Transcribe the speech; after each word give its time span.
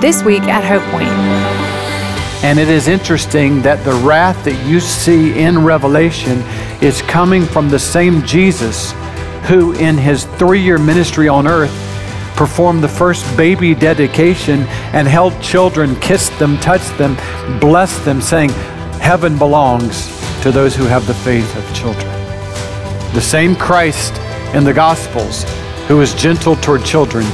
This 0.00 0.22
week 0.22 0.44
at 0.44 0.64
Hope 0.64 0.82
Point. 0.90 1.10
And 2.42 2.58
it 2.58 2.68
is 2.70 2.88
interesting 2.88 3.60
that 3.60 3.84
the 3.84 3.92
wrath 3.92 4.42
that 4.46 4.66
you 4.66 4.80
see 4.80 5.38
in 5.38 5.62
Revelation 5.62 6.40
is 6.80 7.02
coming 7.02 7.44
from 7.44 7.68
the 7.68 7.78
same 7.78 8.24
Jesus 8.24 8.92
who, 9.44 9.72
in 9.74 9.98
his 9.98 10.24
three 10.38 10.62
year 10.62 10.78
ministry 10.78 11.28
on 11.28 11.46
earth, 11.46 11.70
performed 12.34 12.82
the 12.82 12.88
first 12.88 13.36
baby 13.36 13.74
dedication 13.74 14.62
and 14.94 15.06
held 15.06 15.38
children, 15.42 15.94
kissed 15.96 16.36
them, 16.38 16.56
touched 16.60 16.96
them, 16.96 17.14
blessed 17.60 18.02
them, 18.06 18.22
saying, 18.22 18.48
Heaven 19.00 19.36
belongs 19.36 20.06
to 20.40 20.50
those 20.50 20.74
who 20.74 20.84
have 20.84 21.06
the 21.06 21.12
faith 21.12 21.54
of 21.56 21.74
children. 21.74 22.08
The 23.12 23.20
same 23.20 23.54
Christ 23.54 24.14
in 24.54 24.64
the 24.64 24.72
Gospels, 24.72 25.44
who 25.88 26.00
is 26.00 26.14
gentle 26.14 26.56
toward 26.56 26.86
children, 26.86 27.26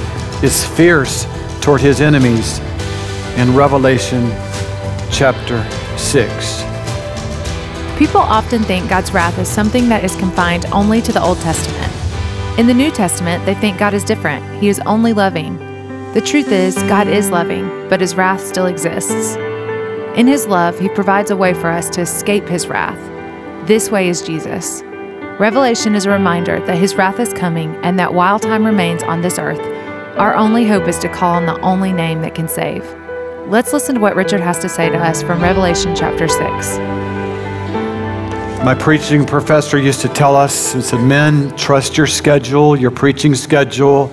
is 0.42 0.64
fierce 0.64 1.26
toward 1.66 1.80
his 1.80 2.00
enemies 2.00 2.60
in 3.38 3.52
Revelation 3.52 4.30
chapter 5.10 5.68
6. 5.98 6.62
People 7.98 8.20
often 8.20 8.62
think 8.62 8.88
God's 8.88 9.12
wrath 9.12 9.36
is 9.40 9.48
something 9.48 9.88
that 9.88 10.04
is 10.04 10.14
confined 10.14 10.64
only 10.66 11.02
to 11.02 11.10
the 11.10 11.20
Old 11.20 11.38
Testament. 11.38 11.92
In 12.56 12.68
the 12.68 12.72
New 12.72 12.92
Testament, 12.92 13.44
they 13.44 13.54
think 13.54 13.80
God 13.80 13.94
is 13.94 14.04
different. 14.04 14.44
He 14.62 14.68
is 14.68 14.78
only 14.86 15.12
loving. 15.12 15.58
The 16.14 16.22
truth 16.24 16.52
is, 16.52 16.80
God 16.84 17.08
is 17.08 17.32
loving, 17.32 17.66
but 17.88 18.00
his 18.00 18.14
wrath 18.14 18.46
still 18.46 18.66
exists. 18.66 19.34
In 20.14 20.28
his 20.28 20.46
love, 20.46 20.78
he 20.78 20.88
provides 20.90 21.32
a 21.32 21.36
way 21.36 21.52
for 21.52 21.68
us 21.68 21.90
to 21.90 22.00
escape 22.02 22.46
his 22.46 22.68
wrath. 22.68 23.66
This 23.66 23.90
way 23.90 24.08
is 24.08 24.22
Jesus. 24.22 24.84
Revelation 25.40 25.96
is 25.96 26.06
a 26.06 26.10
reminder 26.10 26.64
that 26.64 26.78
his 26.78 26.94
wrath 26.94 27.18
is 27.18 27.32
coming 27.32 27.74
and 27.82 27.98
that 27.98 28.14
while 28.14 28.38
time 28.38 28.64
remains 28.64 29.02
on 29.02 29.20
this 29.20 29.40
earth, 29.40 29.75
our 30.16 30.34
only 30.34 30.66
hope 30.66 30.88
is 30.88 30.98
to 31.00 31.10
call 31.10 31.34
on 31.34 31.44
the 31.44 31.60
only 31.60 31.92
name 31.92 32.22
that 32.22 32.34
can 32.34 32.48
save. 32.48 32.82
Let's 33.48 33.74
listen 33.74 33.96
to 33.96 34.00
what 34.00 34.16
Richard 34.16 34.40
has 34.40 34.58
to 34.60 34.68
say 34.68 34.88
to 34.88 34.96
us 34.96 35.22
from 35.22 35.42
Revelation 35.42 35.94
chapter 35.94 36.26
6. 36.26 36.78
My 38.64 38.74
preaching 38.74 39.26
professor 39.26 39.78
used 39.78 40.00
to 40.00 40.08
tell 40.08 40.34
us, 40.34 40.72
he 40.72 40.80
said, 40.80 41.02
Men, 41.02 41.54
trust 41.54 41.98
your 41.98 42.06
schedule, 42.06 42.76
your 42.76 42.90
preaching 42.90 43.34
schedule, 43.34 44.06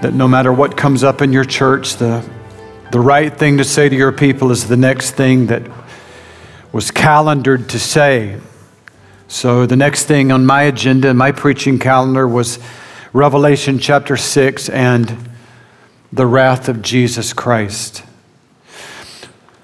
that 0.00 0.14
no 0.14 0.28
matter 0.28 0.52
what 0.52 0.76
comes 0.76 1.02
up 1.02 1.22
in 1.22 1.32
your 1.32 1.44
church, 1.44 1.96
the, 1.96 2.24
the 2.92 3.00
right 3.00 3.36
thing 3.36 3.58
to 3.58 3.64
say 3.64 3.88
to 3.88 3.96
your 3.96 4.12
people 4.12 4.52
is 4.52 4.68
the 4.68 4.76
next 4.76 5.10
thing 5.10 5.46
that 5.48 5.68
was 6.70 6.92
calendared 6.92 7.68
to 7.70 7.80
say. 7.80 8.38
So 9.26 9.66
the 9.66 9.76
next 9.76 10.04
thing 10.04 10.30
on 10.30 10.46
my 10.46 10.62
agenda, 10.62 11.12
my 11.14 11.32
preaching 11.32 11.80
calendar, 11.80 12.28
was 12.28 12.60
Revelation 13.12 13.80
chapter 13.80 14.16
6 14.16 14.68
and 14.68 15.30
the 16.12 16.26
wrath 16.26 16.68
of 16.68 16.80
Jesus 16.80 17.32
Christ. 17.32 18.04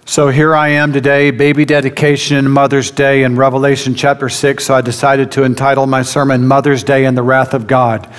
So 0.04 0.30
here 0.30 0.56
I 0.56 0.70
am 0.70 0.92
today, 0.92 1.30
baby 1.30 1.64
dedication 1.64 2.36
and 2.38 2.52
Mother's 2.52 2.90
Day 2.90 3.22
in 3.22 3.36
Revelation 3.36 3.94
chapter 3.94 4.28
6. 4.28 4.64
So 4.64 4.74
I 4.74 4.80
decided 4.80 5.30
to 5.32 5.44
entitle 5.44 5.86
my 5.86 6.02
sermon 6.02 6.48
Mother's 6.48 6.82
Day 6.82 7.04
and 7.04 7.16
the 7.16 7.22
Wrath 7.22 7.54
of 7.54 7.68
God. 7.68 8.06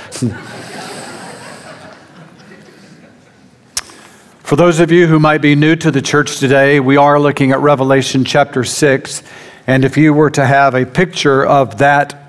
For 4.44 4.56
those 4.56 4.80
of 4.80 4.94
you 4.94 5.08
who 5.08 5.20
might 5.20 5.42
be 5.42 5.56
new 5.56 5.76
to 5.76 5.92
the 5.92 6.02
church 6.02 6.40
today, 6.40 6.80
we 6.80 6.96
are 6.96 7.20
looking 7.20 7.52
at 7.52 7.60
Revelation 7.60 8.24
chapter 8.24 8.64
6. 8.64 9.24
And 9.68 9.84
if 9.84 9.98
you 9.98 10.14
were 10.14 10.30
to 10.30 10.46
have 10.46 10.74
a 10.74 10.86
picture 10.86 11.46
of 11.46 11.80
that, 11.80 12.27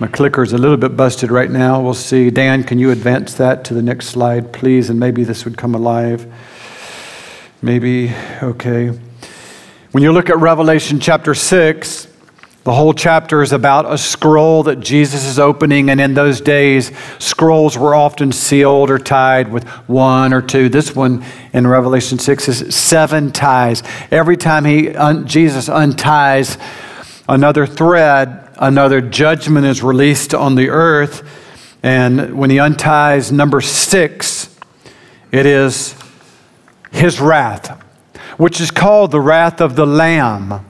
my 0.00 0.06
clicker 0.06 0.44
is 0.44 0.52
a 0.52 0.58
little 0.58 0.76
bit 0.76 0.96
busted 0.96 1.32
right 1.32 1.50
now. 1.50 1.80
We'll 1.80 1.92
see. 1.92 2.30
Dan, 2.30 2.62
can 2.62 2.78
you 2.78 2.92
advance 2.92 3.34
that 3.34 3.64
to 3.64 3.74
the 3.74 3.82
next 3.82 4.06
slide, 4.06 4.52
please? 4.52 4.90
And 4.90 5.00
maybe 5.00 5.24
this 5.24 5.44
would 5.44 5.58
come 5.58 5.74
alive. 5.74 6.32
Maybe, 7.62 8.14
okay. 8.40 8.96
When 9.90 10.04
you 10.04 10.12
look 10.12 10.30
at 10.30 10.38
Revelation 10.38 11.00
chapter 11.00 11.34
6, 11.34 12.06
the 12.62 12.72
whole 12.72 12.94
chapter 12.94 13.42
is 13.42 13.52
about 13.52 13.92
a 13.92 13.98
scroll 13.98 14.62
that 14.64 14.78
Jesus 14.78 15.24
is 15.24 15.40
opening, 15.40 15.90
and 15.90 16.00
in 16.00 16.14
those 16.14 16.40
days, 16.40 16.92
scrolls 17.18 17.76
were 17.76 17.94
often 17.94 18.30
sealed 18.30 18.90
or 18.90 18.98
tied 18.98 19.50
with 19.50 19.64
one 19.88 20.32
or 20.32 20.42
two. 20.42 20.68
This 20.68 20.94
one 20.94 21.24
in 21.52 21.66
Revelation 21.66 22.20
6 22.20 22.48
is 22.48 22.76
seven 22.76 23.32
ties. 23.32 23.82
Every 24.12 24.36
time 24.36 24.64
he, 24.64 24.94
un, 24.94 25.26
Jesus 25.26 25.68
unties 25.68 26.56
another 27.28 27.66
thread, 27.66 28.47
another 28.58 29.00
judgment 29.00 29.66
is 29.66 29.82
released 29.82 30.34
on 30.34 30.54
the 30.54 30.68
earth. 30.68 31.22
And 31.82 32.36
when 32.36 32.50
he 32.50 32.58
unties 32.58 33.30
number 33.30 33.60
six, 33.60 34.56
it 35.30 35.46
is 35.46 35.94
his 36.90 37.20
wrath, 37.20 37.82
which 38.36 38.60
is 38.60 38.70
called 38.70 39.10
the 39.10 39.20
wrath 39.20 39.60
of 39.60 39.76
the 39.76 39.86
Lamb, 39.86 40.64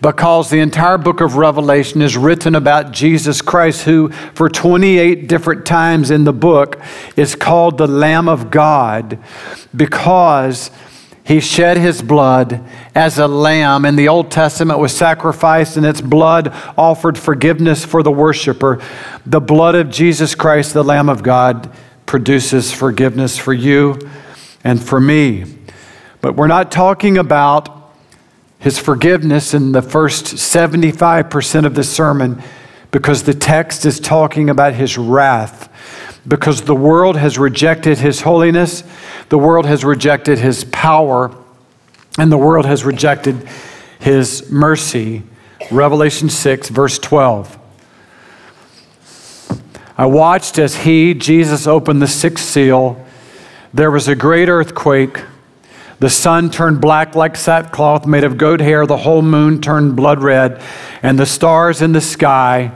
because 0.00 0.50
the 0.50 0.60
entire 0.60 0.98
book 0.98 1.20
of 1.20 1.36
Revelation 1.36 2.02
is 2.02 2.16
written 2.16 2.54
about 2.54 2.92
Jesus 2.92 3.40
Christ, 3.40 3.84
who, 3.84 4.10
for 4.34 4.48
28 4.48 5.26
different 5.26 5.64
times 5.64 6.10
in 6.10 6.24
the 6.24 6.32
book, 6.32 6.80
is 7.16 7.34
called 7.34 7.78
the 7.78 7.86
Lamb 7.86 8.28
of 8.28 8.50
God, 8.50 9.18
because 9.74 10.70
he 11.24 11.40
shed 11.40 11.76
his 11.76 12.02
blood 12.02 12.62
as 12.96 13.18
a 13.18 13.28
lamb. 13.28 13.84
In 13.84 13.94
the 13.94 14.08
Old 14.08 14.30
Testament 14.30 14.78
was 14.78 14.96
sacrificed, 14.96 15.76
and 15.76 15.84
its 15.84 16.00
blood 16.00 16.48
offered 16.78 17.18
forgiveness 17.18 17.84
for 17.84 18.02
the 18.02 18.10
worshiper. 18.10 18.82
The 19.26 19.40
blood 19.40 19.74
of 19.74 19.90
Jesus 19.90 20.34
Christ, 20.34 20.72
the 20.72 20.82
Lamb 20.82 21.10
of 21.10 21.22
God, 21.22 21.70
produces 22.06 22.72
forgiveness 22.72 23.36
for 23.36 23.52
you 23.52 23.98
and 24.64 24.82
for 24.82 24.98
me. 24.98 25.44
But 26.22 26.36
we're 26.36 26.46
not 26.46 26.72
talking 26.72 27.18
about 27.18 27.92
his 28.58 28.78
forgiveness 28.78 29.52
in 29.52 29.72
the 29.72 29.82
first 29.82 30.24
75% 30.24 31.66
of 31.66 31.74
the 31.74 31.84
sermon 31.84 32.42
because 32.90 33.24
the 33.24 33.34
text 33.34 33.84
is 33.84 34.00
talking 34.00 34.48
about 34.48 34.72
his 34.72 34.96
wrath. 34.96 35.70
Because 36.26 36.62
the 36.62 36.74
world 36.74 37.16
has 37.16 37.38
rejected 37.38 37.98
his 37.98 38.22
holiness, 38.22 38.82
the 39.28 39.38
world 39.38 39.66
has 39.66 39.84
rejected 39.84 40.38
his 40.38 40.64
power, 40.64 41.36
and 42.18 42.30
the 42.30 42.38
world 42.38 42.66
has 42.66 42.84
rejected 42.84 43.48
his 43.98 44.50
mercy. 44.50 45.22
Revelation 45.70 46.28
6, 46.28 46.68
verse 46.68 46.98
12. 46.98 47.58
I 49.98 50.06
watched 50.06 50.58
as 50.58 50.76
he, 50.76 51.14
Jesus, 51.14 51.66
opened 51.66 52.02
the 52.02 52.06
sixth 52.06 52.44
seal 52.44 53.06
there 53.76 53.90
was 53.90 54.08
a 54.08 54.14
great 54.14 54.48
earthquake. 54.48 55.22
The 55.98 56.08
sun 56.08 56.48
turned 56.48 56.80
black 56.80 57.14
like 57.14 57.36
sackcloth 57.36 58.06
made 58.06 58.24
of 58.24 58.38
goat 58.38 58.60
hair. 58.60 58.86
The 58.86 58.96
whole 58.96 59.20
moon 59.20 59.60
turned 59.60 59.96
blood 59.96 60.22
red. 60.22 60.62
And 61.02 61.18
the 61.18 61.26
stars 61.26 61.82
in 61.82 61.92
the 61.92 62.00
sky, 62.00 62.72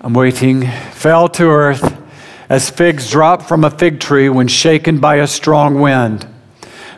I'm 0.00 0.14
waiting, 0.14 0.66
fell 0.92 1.28
to 1.28 1.44
earth 1.44 1.94
as 2.48 2.70
figs 2.70 3.10
drop 3.10 3.42
from 3.42 3.64
a 3.64 3.70
fig 3.70 4.00
tree 4.00 4.30
when 4.30 4.48
shaken 4.48 4.98
by 4.98 5.16
a 5.16 5.26
strong 5.26 5.78
wind. 5.78 6.26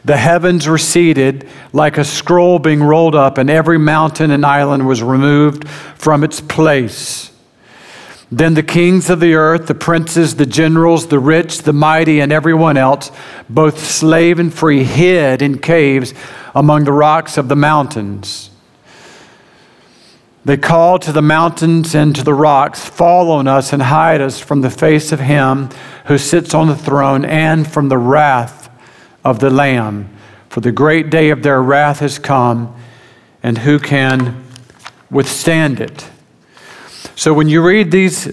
The 0.04 0.16
heavens 0.16 0.68
receded 0.68 1.46
like 1.72 1.98
a 1.98 2.04
scroll 2.04 2.58
being 2.58 2.82
rolled 2.82 3.14
up, 3.14 3.36
and 3.36 3.50
every 3.50 3.78
mountain 3.78 4.30
and 4.30 4.46
island 4.46 4.86
was 4.86 5.02
removed 5.02 5.68
from 5.68 6.24
its 6.24 6.40
place. 6.40 7.30
Then 8.32 8.54
the 8.54 8.62
kings 8.62 9.10
of 9.10 9.20
the 9.20 9.34
earth, 9.34 9.66
the 9.66 9.74
princes, 9.74 10.36
the 10.36 10.46
generals, 10.46 11.08
the 11.08 11.18
rich, 11.18 11.62
the 11.62 11.72
mighty, 11.72 12.20
and 12.20 12.32
everyone 12.32 12.76
else, 12.76 13.10
both 13.48 13.84
slave 13.84 14.38
and 14.38 14.54
free, 14.54 14.84
hid 14.84 15.42
in 15.42 15.58
caves 15.58 16.14
among 16.54 16.84
the 16.84 16.92
rocks 16.92 17.36
of 17.36 17.48
the 17.48 17.56
mountains. 17.56 18.50
They 20.44 20.56
called 20.56 21.02
to 21.02 21.12
the 21.12 21.20
mountains 21.20 21.94
and 21.94 22.16
to 22.16 22.24
the 22.24 22.32
rocks, 22.32 22.88
Fall 22.88 23.30
on 23.30 23.46
us 23.46 23.72
and 23.72 23.82
hide 23.82 24.22
us 24.22 24.40
from 24.40 24.62
the 24.62 24.70
face 24.70 25.12
of 25.12 25.20
him 25.20 25.68
who 26.06 26.16
sits 26.16 26.54
on 26.54 26.68
the 26.68 26.76
throne 26.76 27.24
and 27.24 27.70
from 27.70 27.88
the 27.88 27.98
wrath 27.98 28.69
of 29.24 29.40
the 29.40 29.50
Lamb. 29.50 30.14
For 30.48 30.60
the 30.60 30.72
great 30.72 31.10
day 31.10 31.30
of 31.30 31.42
their 31.42 31.62
wrath 31.62 32.00
has 32.00 32.18
come, 32.18 32.74
and 33.42 33.58
who 33.58 33.78
can 33.78 34.44
withstand 35.10 35.80
it? 35.80 36.08
So 37.14 37.32
when 37.34 37.48
you 37.48 37.62
read 37.62 37.90
these, 37.90 38.32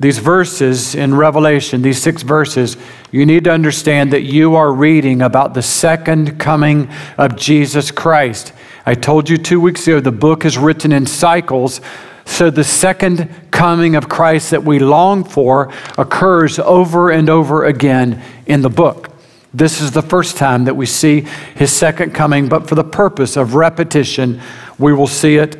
these 0.00 0.18
verses 0.18 0.94
in 0.94 1.14
Revelation, 1.14 1.82
these 1.82 2.00
six 2.00 2.22
verses, 2.22 2.76
you 3.10 3.26
need 3.26 3.44
to 3.44 3.50
understand 3.50 4.12
that 4.12 4.22
you 4.22 4.56
are 4.56 4.72
reading 4.72 5.22
about 5.22 5.54
the 5.54 5.62
second 5.62 6.38
coming 6.38 6.90
of 7.16 7.36
Jesus 7.36 7.90
Christ. 7.90 8.52
I 8.84 8.94
told 8.94 9.28
you 9.28 9.36
two 9.36 9.60
weeks 9.60 9.86
ago 9.86 10.00
the 10.00 10.12
book 10.12 10.44
is 10.44 10.58
written 10.58 10.92
in 10.92 11.06
cycles. 11.06 11.80
So 12.24 12.50
the 12.50 12.64
second 12.64 13.28
coming 13.50 13.96
of 13.96 14.08
Christ 14.08 14.50
that 14.50 14.64
we 14.64 14.78
long 14.78 15.24
for 15.24 15.72
occurs 15.96 16.58
over 16.58 17.10
and 17.10 17.30
over 17.30 17.64
again 17.64 18.22
in 18.46 18.62
the 18.62 18.68
book. 18.68 19.15
This 19.56 19.80
is 19.80 19.90
the 19.92 20.02
first 20.02 20.36
time 20.36 20.66
that 20.66 20.76
we 20.76 20.84
see 20.84 21.22
his 21.54 21.72
second 21.72 22.12
coming, 22.12 22.46
but 22.46 22.68
for 22.68 22.74
the 22.74 22.84
purpose 22.84 23.38
of 23.38 23.54
repetition, 23.54 24.42
we 24.78 24.92
will 24.92 25.06
see 25.06 25.36
it 25.36 25.56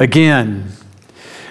again. 0.00 0.72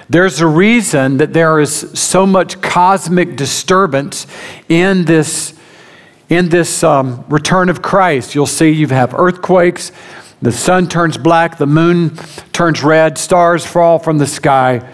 There's 0.09 0.41
a 0.41 0.47
reason 0.47 1.19
that 1.19 1.31
there 1.31 1.57
is 1.61 1.97
so 1.97 2.25
much 2.25 2.59
cosmic 2.61 3.37
disturbance 3.37 4.27
in 4.67 5.05
this, 5.05 5.57
in 6.27 6.49
this 6.49 6.83
um, 6.83 7.23
return 7.29 7.69
of 7.69 7.81
Christ, 7.81 8.35
you'll 8.35 8.45
see 8.45 8.71
you 8.71 8.87
have 8.87 9.13
earthquakes, 9.13 9.93
the 10.41 10.51
sun 10.51 10.89
turns 10.89 11.17
black, 11.17 11.57
the 11.57 11.65
moon 11.65 12.17
turns 12.51 12.83
red, 12.83 13.17
stars 13.17 13.65
fall 13.65 13.99
from 13.99 14.17
the 14.17 14.27
sky. 14.27 14.85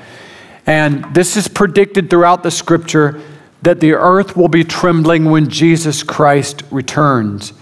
And 0.67 1.15
this 1.15 1.35
is 1.35 1.47
predicted 1.47 2.11
throughout 2.11 2.43
the 2.43 2.51
scripture 2.51 3.19
that 3.61 3.79
the 3.79 3.93
earth 3.93 4.35
will 4.35 4.47
be 4.47 4.63
trembling 4.63 5.25
when 5.25 5.49
Jesus 5.49 6.03
Christ 6.03 6.63
returns. 6.71 7.53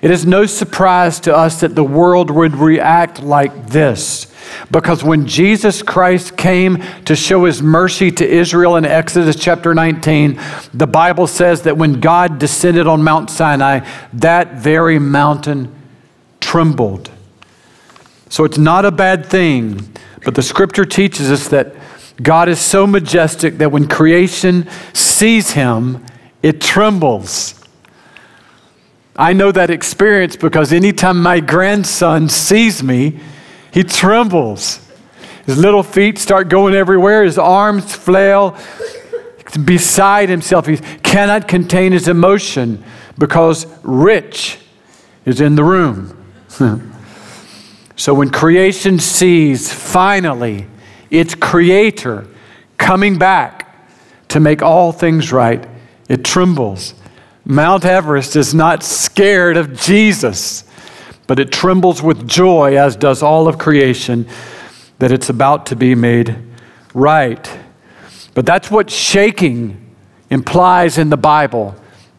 It 0.00 0.10
is 0.10 0.24
no 0.24 0.46
surprise 0.46 1.18
to 1.20 1.34
us 1.34 1.60
that 1.60 1.74
the 1.74 1.84
world 1.84 2.30
would 2.30 2.54
react 2.54 3.22
like 3.22 3.68
this. 3.68 4.32
Because 4.70 5.04
when 5.04 5.26
Jesus 5.26 5.82
Christ 5.82 6.36
came 6.36 6.82
to 7.04 7.16
show 7.16 7.44
his 7.44 7.62
mercy 7.62 8.10
to 8.12 8.26
Israel 8.26 8.76
in 8.76 8.84
Exodus 8.84 9.36
chapter 9.36 9.74
19, 9.74 10.40
the 10.72 10.86
Bible 10.86 11.26
says 11.26 11.62
that 11.62 11.76
when 11.76 12.00
God 12.00 12.38
descended 12.38 12.86
on 12.86 13.02
Mount 13.02 13.28
Sinai, 13.28 13.86
that 14.14 14.54
very 14.54 14.98
mountain 14.98 15.74
trembled. 16.40 17.10
So 18.30 18.44
it's 18.44 18.58
not 18.58 18.84
a 18.84 18.90
bad 18.90 19.26
thing, 19.26 19.92
but 20.24 20.34
the 20.34 20.42
scripture 20.42 20.84
teaches 20.84 21.30
us 21.30 21.48
that 21.48 21.74
God 22.20 22.48
is 22.48 22.60
so 22.60 22.86
majestic 22.86 23.58
that 23.58 23.70
when 23.70 23.86
creation 23.86 24.68
sees 24.92 25.52
him, 25.52 26.04
it 26.42 26.60
trembles. 26.60 27.54
I 29.16 29.32
know 29.32 29.52
that 29.52 29.70
experience 29.70 30.36
because 30.36 30.72
anytime 30.72 31.22
my 31.22 31.40
grandson 31.40 32.28
sees 32.28 32.82
me, 32.82 33.20
he 33.72 33.84
trembles. 33.84 34.80
His 35.46 35.58
little 35.58 35.82
feet 35.82 36.18
start 36.18 36.48
going 36.48 36.74
everywhere, 36.74 37.24
his 37.24 37.38
arms 37.38 37.94
flail. 37.94 38.56
Beside 39.64 40.28
himself, 40.28 40.66
he 40.66 40.76
cannot 40.76 41.48
contain 41.48 41.92
his 41.92 42.06
emotion 42.06 42.84
because 43.16 43.66
Rich 43.82 44.58
is 45.24 45.40
in 45.40 45.54
the 45.54 45.64
room. 45.64 46.14
so 47.96 48.14
when 48.14 48.30
creation 48.30 48.98
sees 48.98 49.72
finally 49.72 50.66
its 51.10 51.34
creator 51.34 52.26
coming 52.76 53.18
back 53.18 53.64
to 54.28 54.40
make 54.40 54.62
all 54.62 54.92
things 54.92 55.32
right, 55.32 55.66
it 56.08 56.24
trembles. 56.24 56.94
Mount 57.44 57.84
Everest 57.84 58.36
is 58.36 58.54
not 58.54 58.82
scared 58.82 59.56
of 59.56 59.78
Jesus, 59.80 60.64
but 61.26 61.38
it 61.38 61.50
trembles 61.50 62.02
with 62.02 62.28
joy, 62.28 62.78
as 62.78 62.94
does 62.94 63.22
all 63.22 63.48
of 63.48 63.58
creation, 63.58 64.26
that 64.98 65.12
it's 65.12 65.30
about 65.30 65.66
to 65.66 65.76
be 65.76 65.94
made 65.94 66.36
right. 66.92 67.58
But 68.34 68.44
that's 68.44 68.70
what 68.70 68.90
shaking 68.90 69.94
implies 70.30 70.98
in 70.98 71.10
the 71.10 71.16
Bible 71.16 71.74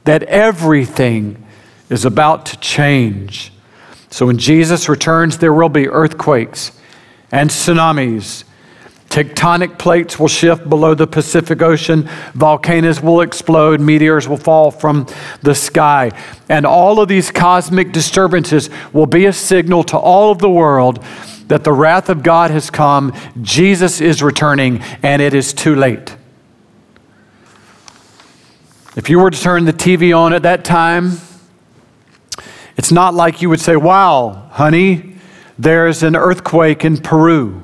that 0.05 0.23
everything 0.23 1.45
is 1.89 2.05
about 2.05 2.47
to 2.47 2.57
change. 2.59 3.51
So 4.09 4.25
when 4.25 4.37
Jesus 4.37 4.89
returns, 4.89 5.37
there 5.37 5.53
will 5.53 5.69
be 5.69 5.87
earthquakes 5.87 6.71
and 7.31 7.49
tsunamis 7.49 8.43
Tectonic 9.09 9.79
plates 9.79 10.19
will 10.19 10.27
shift 10.27 10.69
below 10.69 10.93
the 10.93 11.07
Pacific 11.07 11.63
Ocean. 11.63 12.07
Volcanoes 12.35 13.01
will 13.01 13.21
explode. 13.21 13.81
Meteors 13.81 14.27
will 14.27 14.37
fall 14.37 14.69
from 14.69 15.07
the 15.41 15.55
sky. 15.55 16.11
And 16.47 16.63
all 16.63 16.99
of 16.99 17.09
these 17.09 17.31
cosmic 17.31 17.91
disturbances 17.91 18.69
will 18.93 19.07
be 19.07 19.25
a 19.25 19.33
signal 19.33 19.83
to 19.85 19.97
all 19.97 20.31
of 20.31 20.37
the 20.37 20.49
world 20.49 21.03
that 21.47 21.63
the 21.63 21.73
wrath 21.73 22.09
of 22.09 22.21
God 22.21 22.51
has 22.51 22.69
come. 22.69 23.11
Jesus 23.41 23.99
is 23.99 24.21
returning, 24.21 24.79
and 25.01 25.23
it 25.23 25.33
is 25.33 25.53
too 25.53 25.75
late. 25.75 26.15
If 28.95 29.09
you 29.09 29.17
were 29.17 29.31
to 29.31 29.41
turn 29.41 29.65
the 29.65 29.73
TV 29.73 30.15
on 30.15 30.33
at 30.33 30.43
that 30.43 30.63
time, 30.63 31.13
it's 32.77 32.91
not 32.91 33.15
like 33.15 33.41
you 33.41 33.49
would 33.49 33.59
say, 33.59 33.75
Wow, 33.75 34.49
honey, 34.51 35.15
there's 35.57 36.03
an 36.03 36.15
earthquake 36.15 36.85
in 36.85 36.97
Peru 36.97 37.63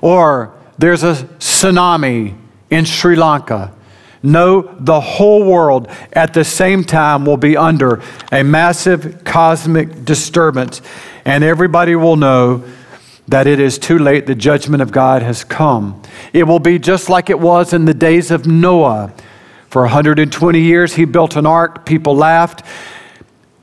or 0.00 0.54
there's 0.78 1.02
a 1.02 1.14
tsunami 1.14 2.36
in 2.70 2.84
Sri 2.84 3.16
Lanka. 3.16 3.72
No, 4.22 4.62
the 4.80 5.00
whole 5.00 5.44
world 5.44 5.88
at 6.12 6.34
the 6.34 6.44
same 6.44 6.82
time 6.82 7.24
will 7.24 7.36
be 7.36 7.56
under 7.56 8.02
a 8.32 8.42
massive 8.42 9.22
cosmic 9.24 10.04
disturbance, 10.04 10.80
and 11.24 11.44
everybody 11.44 11.94
will 11.94 12.16
know 12.16 12.64
that 13.28 13.46
it 13.46 13.60
is 13.60 13.78
too 13.78 13.98
late. 13.98 14.26
The 14.26 14.34
judgment 14.34 14.82
of 14.82 14.90
God 14.90 15.22
has 15.22 15.44
come. 15.44 16.02
It 16.32 16.44
will 16.44 16.58
be 16.58 16.78
just 16.78 17.08
like 17.08 17.30
it 17.30 17.38
was 17.38 17.72
in 17.72 17.84
the 17.84 17.94
days 17.94 18.30
of 18.30 18.46
Noah. 18.46 19.12
For 19.68 19.82
120 19.82 20.60
years, 20.60 20.94
he 20.94 21.04
built 21.04 21.36
an 21.36 21.44
ark. 21.44 21.84
People 21.84 22.16
laughed. 22.16 22.62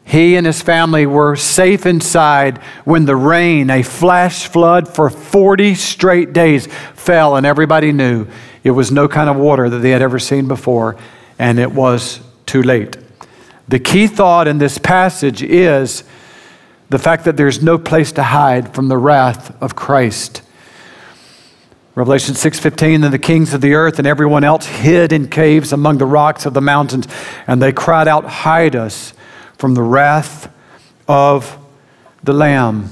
He 0.06 0.36
and 0.36 0.46
his 0.46 0.62
family 0.62 1.08
were 1.08 1.36
safe 1.36 1.88
inside 1.88 2.60
when 2.86 3.06
the 3.06 3.16
rain, 3.16 3.72
a 3.72 3.82
flash 3.82 4.48
flood 4.48 4.88
for 4.88 5.10
40 5.10 5.74
straight 5.74 6.32
days, 6.32 6.68
fell, 6.94 7.36
and 7.36 7.46
everybody 7.46 7.92
knew 7.92 8.28
it 8.64 8.72
was 8.72 8.92
no 8.92 9.08
kind 9.08 9.30
of 9.30 9.36
water 9.36 9.68
that 9.68 9.80
they 9.80 9.90
had 9.90 10.04
ever 10.04 10.20
seen 10.20 10.48
before, 10.48 10.96
and 11.40 11.60
it 11.60 11.72
was 11.72 12.20
too 12.46 12.62
late. 12.62 12.98
The 13.68 13.80
key 13.80 14.06
thought 14.06 14.48
in 14.48 14.60
this 14.60 14.78
passage 14.78 15.42
is 15.42 16.04
the 16.90 17.00
fact 17.00 17.26
that 17.26 17.36
there's 17.36 17.64
no 17.64 17.80
place 17.80 18.12
to 18.12 18.24
hide 18.24 18.76
from 18.76 18.90
the 18.90 18.98
wrath 18.98 19.60
of 19.60 19.76
Christ. 19.76 20.44
Revelation 21.96 22.36
6:15 22.36 23.04
and 23.04 23.14
the 23.14 23.18
kings 23.18 23.56
of 23.56 23.62
the 23.62 23.74
earth 23.74 23.98
and 23.98 24.08
everyone 24.08 24.44
else 24.44 24.68
hid 24.68 25.12
in 25.12 25.30
caves 25.30 25.74
among 25.74 25.98
the 25.98 26.06
rocks 26.06 26.46
of 26.46 26.54
the 26.54 26.62
mountains 26.62 27.08
and 27.48 27.62
they 27.62 27.72
cried 27.72 28.08
out 28.08 28.26
hide 28.26 28.76
us 28.76 29.14
from 29.58 29.74
the 29.74 29.82
wrath 29.82 30.52
of 31.08 31.58
the 32.24 32.34
Lamb. 32.34 32.90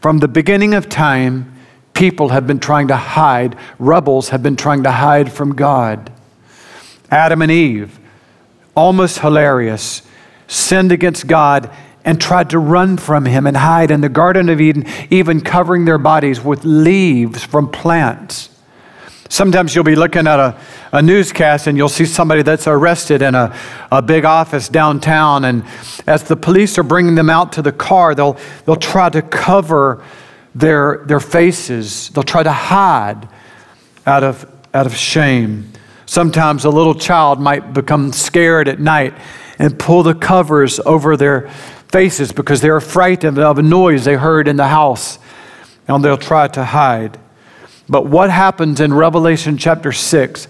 From 0.00 0.18
the 0.18 0.28
beginning 0.28 0.74
of 0.74 0.88
time, 0.88 1.54
people 1.92 2.30
have 2.30 2.46
been 2.46 2.60
trying 2.60 2.88
to 2.88 2.96
hide, 2.96 3.56
rebels 3.78 4.30
have 4.30 4.42
been 4.42 4.56
trying 4.56 4.82
to 4.82 4.90
hide 4.90 5.32
from 5.32 5.54
God. 5.54 6.12
Adam 7.10 7.42
and 7.42 7.50
Eve, 7.50 7.98
almost 8.74 9.20
hilarious, 9.20 10.02
sinned 10.46 10.92
against 10.92 11.26
God 11.26 11.70
and 12.04 12.20
tried 12.20 12.50
to 12.50 12.58
run 12.58 12.98
from 12.98 13.24
him 13.24 13.46
and 13.46 13.56
hide 13.56 13.90
in 13.90 14.00
the 14.02 14.08
Garden 14.08 14.48
of 14.48 14.60
Eden, 14.60 14.84
even 15.10 15.40
covering 15.40 15.84
their 15.84 15.98
bodies 15.98 16.40
with 16.40 16.64
leaves 16.64 17.42
from 17.42 17.70
plants. 17.70 18.50
Sometimes 19.28 19.74
you'll 19.74 19.84
be 19.84 19.96
looking 19.96 20.26
at 20.26 20.38
a, 20.38 20.60
a 20.92 21.02
newscast 21.02 21.66
and 21.66 21.76
you'll 21.76 21.88
see 21.88 22.04
somebody 22.04 22.42
that's 22.42 22.66
arrested 22.66 23.22
in 23.22 23.34
a, 23.34 23.56
a 23.90 24.02
big 24.02 24.24
office 24.24 24.68
downtown. 24.68 25.44
And 25.44 25.64
as 26.06 26.24
the 26.24 26.36
police 26.36 26.78
are 26.78 26.82
bringing 26.82 27.14
them 27.14 27.30
out 27.30 27.52
to 27.52 27.62
the 27.62 27.72
car, 27.72 28.14
they'll, 28.14 28.36
they'll 28.64 28.76
try 28.76 29.08
to 29.08 29.22
cover 29.22 30.04
their, 30.54 31.04
their 31.06 31.20
faces, 31.20 32.10
they'll 32.10 32.22
try 32.22 32.42
to 32.42 32.52
hide 32.52 33.28
out 34.06 34.22
of, 34.22 34.46
out 34.72 34.86
of 34.86 34.94
shame. 34.94 35.72
Sometimes 36.06 36.64
a 36.64 36.70
little 36.70 36.94
child 36.94 37.40
might 37.40 37.72
become 37.72 38.12
scared 38.12 38.68
at 38.68 38.78
night 38.78 39.14
and 39.58 39.78
pull 39.78 40.02
the 40.02 40.14
covers 40.14 40.78
over 40.80 41.16
their 41.16 41.48
faces 41.88 42.30
because 42.32 42.60
they're 42.60 42.80
frightened 42.80 43.38
of 43.38 43.58
a 43.58 43.62
noise 43.62 44.04
they 44.04 44.14
heard 44.14 44.48
in 44.48 44.56
the 44.56 44.68
house 44.68 45.18
and 45.88 46.04
they'll 46.04 46.16
try 46.16 46.46
to 46.48 46.64
hide. 46.64 47.18
But 47.88 48.06
what 48.06 48.30
happens 48.30 48.80
in 48.80 48.94
Revelation 48.94 49.58
chapter 49.58 49.92
6 49.92 50.48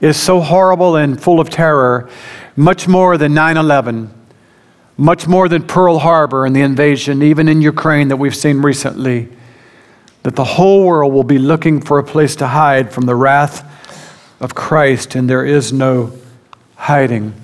is 0.00 0.16
so 0.16 0.40
horrible 0.40 0.96
and 0.96 1.20
full 1.20 1.40
of 1.40 1.50
terror, 1.50 2.08
much 2.56 2.86
more 2.86 3.18
than 3.18 3.34
9 3.34 3.56
11, 3.56 4.12
much 4.96 5.26
more 5.26 5.48
than 5.48 5.66
Pearl 5.66 5.98
Harbor 5.98 6.46
and 6.46 6.54
the 6.54 6.60
invasion, 6.60 7.22
even 7.22 7.48
in 7.48 7.60
Ukraine 7.60 8.08
that 8.08 8.16
we've 8.16 8.36
seen 8.36 8.62
recently, 8.62 9.28
that 10.22 10.36
the 10.36 10.44
whole 10.44 10.84
world 10.84 11.12
will 11.12 11.24
be 11.24 11.38
looking 11.38 11.80
for 11.80 11.98
a 11.98 12.04
place 12.04 12.36
to 12.36 12.46
hide 12.46 12.92
from 12.92 13.06
the 13.06 13.16
wrath 13.16 13.66
of 14.40 14.54
Christ, 14.54 15.14
and 15.14 15.28
there 15.28 15.44
is 15.44 15.72
no 15.72 16.12
hiding. 16.76 17.34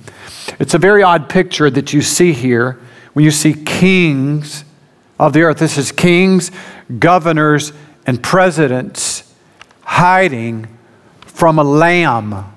It's 0.59 0.75
a 0.75 0.79
very 0.79 1.03
odd 1.03 1.29
picture 1.29 1.69
that 1.71 1.93
you 1.93 2.01
see 2.01 2.33
here 2.33 2.79
when 3.13 3.25
you 3.25 3.31
see 3.31 3.55
kings 3.55 4.65
of 5.19 5.33
the 5.33 5.43
earth. 5.43 5.59
This 5.59 5.77
is 5.77 5.93
kings, 5.93 6.51
governors, 6.99 7.73
and 8.07 8.23
presidents 8.23 9.35
hiding 9.83 10.69
from 11.21 11.59
a 11.59 11.65
lamb. 11.65 12.53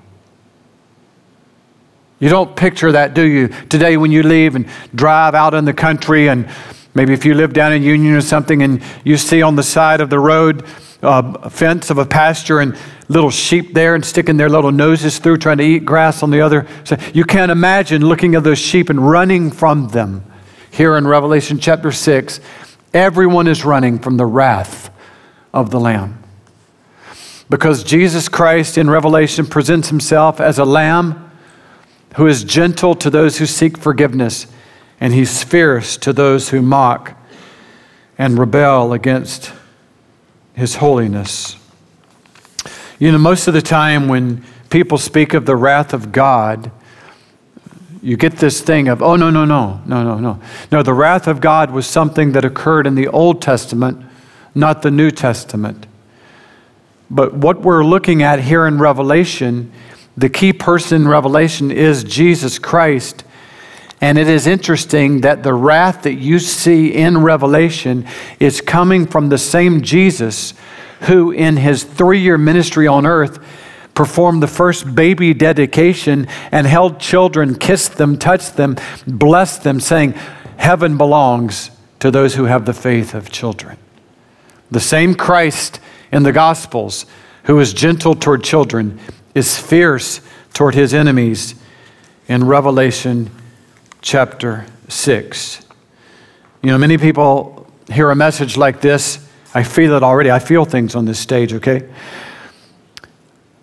You 2.19 2.29
don't 2.29 2.55
picture 2.55 2.91
that, 2.91 3.13
do 3.13 3.23
you? 3.23 3.47
Today, 3.69 3.97
when 3.97 4.11
you 4.11 4.23
leave 4.23 4.55
and 4.55 4.67
drive 4.93 5.33
out 5.35 5.53
in 5.53 5.65
the 5.65 5.73
country, 5.73 6.27
and 6.29 6.47
maybe 6.93 7.13
if 7.13 7.25
you 7.25 7.33
live 7.33 7.53
down 7.53 7.73
in 7.73 7.81
Union 7.81 8.13
or 8.13 8.21
something, 8.21 8.61
and 8.61 8.81
you 9.03 9.17
see 9.17 9.41
on 9.41 9.55
the 9.55 9.63
side 9.63 10.01
of 10.01 10.09
the 10.09 10.19
road 10.19 10.65
a 11.01 11.49
fence 11.49 11.89
of 11.89 11.97
a 11.97 12.05
pasture 12.05 12.59
and 12.59 12.77
little 13.07 13.31
sheep 13.31 13.73
there 13.73 13.95
and 13.95 14.05
sticking 14.05 14.37
their 14.37 14.49
little 14.49 14.71
noses 14.71 15.17
through 15.17 15.37
trying 15.37 15.57
to 15.57 15.63
eat 15.63 15.85
grass 15.85 16.21
on 16.21 16.29
the 16.29 16.41
other 16.41 16.67
side. 16.83 17.01
You 17.15 17.23
can't 17.23 17.51
imagine 17.51 18.05
looking 18.05 18.35
at 18.35 18.43
those 18.43 18.59
sheep 18.59 18.89
and 18.89 19.09
running 19.09 19.49
from 19.49 19.87
them. 19.87 20.25
Here 20.71 20.97
in 20.97 21.07
Revelation 21.07 21.57
chapter 21.57 21.91
6, 21.91 22.41
everyone 22.93 23.47
is 23.47 23.63
running 23.63 23.97
from 23.97 24.17
the 24.17 24.25
wrath 24.25 24.91
of 25.53 25.71
the 25.71 25.79
Lamb. 25.79 26.21
Because 27.49 27.83
Jesus 27.83 28.29
Christ 28.29 28.77
in 28.77 28.89
Revelation 28.89 29.45
presents 29.45 29.89
himself 29.89 30.39
as 30.39 30.59
a 30.59 30.65
lamb 30.65 31.31
who 32.15 32.27
is 32.27 32.43
gentle 32.43 32.95
to 32.95 33.09
those 33.09 33.37
who 33.37 33.45
seek 33.45 33.77
forgiveness, 33.77 34.47
and 34.99 35.13
he's 35.13 35.43
fierce 35.43 35.97
to 35.97 36.13
those 36.13 36.49
who 36.49 36.61
mock 36.61 37.17
and 38.17 38.37
rebel 38.37 38.93
against 38.93 39.53
his 40.53 40.75
holiness. 40.75 41.55
You 42.99 43.11
know, 43.11 43.17
most 43.17 43.47
of 43.47 43.53
the 43.53 43.61
time 43.61 44.09
when 44.09 44.43
people 44.69 44.97
speak 44.97 45.33
of 45.33 45.45
the 45.45 45.55
wrath 45.55 45.93
of 45.93 46.11
God, 46.11 46.71
you 48.01 48.17
get 48.17 48.37
this 48.37 48.61
thing 48.61 48.87
of, 48.87 49.01
oh, 49.01 49.15
no, 49.15 49.29
no, 49.29 49.45
no, 49.45 49.81
no, 49.85 50.03
no, 50.03 50.19
no. 50.19 50.39
No, 50.71 50.83
the 50.83 50.93
wrath 50.93 51.27
of 51.27 51.41
God 51.41 51.71
was 51.71 51.87
something 51.87 52.33
that 52.33 52.45
occurred 52.45 52.85
in 52.85 52.95
the 52.95 53.07
Old 53.07 53.41
Testament, 53.41 54.05
not 54.59 54.81
the 54.81 54.91
New 54.91 55.11
Testament. 55.11 55.85
But 57.09 57.33
what 57.33 57.61
we're 57.61 57.83
looking 57.83 58.21
at 58.21 58.39
here 58.39 58.67
in 58.67 58.77
Revelation, 58.77 59.71
the 60.15 60.29
key 60.29 60.53
person 60.53 61.03
in 61.03 61.07
Revelation 61.07 61.71
is 61.71 62.03
Jesus 62.03 62.59
Christ. 62.59 63.23
And 64.01 64.17
it 64.17 64.27
is 64.27 64.47
interesting 64.47 65.21
that 65.21 65.43
the 65.43 65.53
wrath 65.53 66.03
that 66.03 66.13
you 66.13 66.39
see 66.39 66.93
in 66.93 67.19
Revelation 67.19 68.05
is 68.39 68.61
coming 68.61 69.07
from 69.07 69.29
the 69.29 69.37
same 69.37 69.81
Jesus 69.81 70.53
who, 71.01 71.31
in 71.31 71.57
his 71.57 71.83
three 71.83 72.19
year 72.19 72.37
ministry 72.37 72.87
on 72.87 73.05
earth, 73.05 73.39
performed 73.95 74.41
the 74.41 74.47
first 74.47 74.95
baby 74.95 75.33
dedication 75.33 76.27
and 76.51 76.65
held 76.65 76.99
children, 76.99 77.55
kissed 77.55 77.97
them, 77.97 78.17
touched 78.17 78.55
them, 78.55 78.77
blessed 79.05 79.63
them, 79.63 79.79
saying, 79.79 80.13
Heaven 80.57 80.97
belongs 80.97 81.71
to 81.99 82.11
those 82.11 82.35
who 82.35 82.45
have 82.45 82.65
the 82.65 82.73
faith 82.73 83.13
of 83.13 83.29
children. 83.29 83.77
The 84.71 84.79
same 84.79 85.15
Christ 85.15 85.79
in 86.11 86.23
the 86.23 86.31
Gospels 86.31 87.05
who 87.43 87.59
is 87.59 87.73
gentle 87.73 88.15
toward 88.15 88.43
children 88.43 88.99
is 89.33 89.57
fierce 89.57 90.21
toward 90.53 90.75
his 90.75 90.93
enemies 90.93 91.55
in 92.27 92.45
Revelation 92.45 93.31
chapter 94.01 94.65
6. 94.87 95.65
You 96.61 96.71
know, 96.71 96.77
many 96.77 96.97
people 96.97 97.67
hear 97.91 98.11
a 98.11 98.15
message 98.15 98.57
like 98.57 98.81
this. 98.81 99.25
I 99.53 99.63
feel 99.63 99.93
it 99.93 100.03
already. 100.03 100.29
I 100.29 100.39
feel 100.39 100.65
things 100.65 100.95
on 100.95 101.05
this 101.05 101.19
stage, 101.19 101.53
okay? 101.53 101.89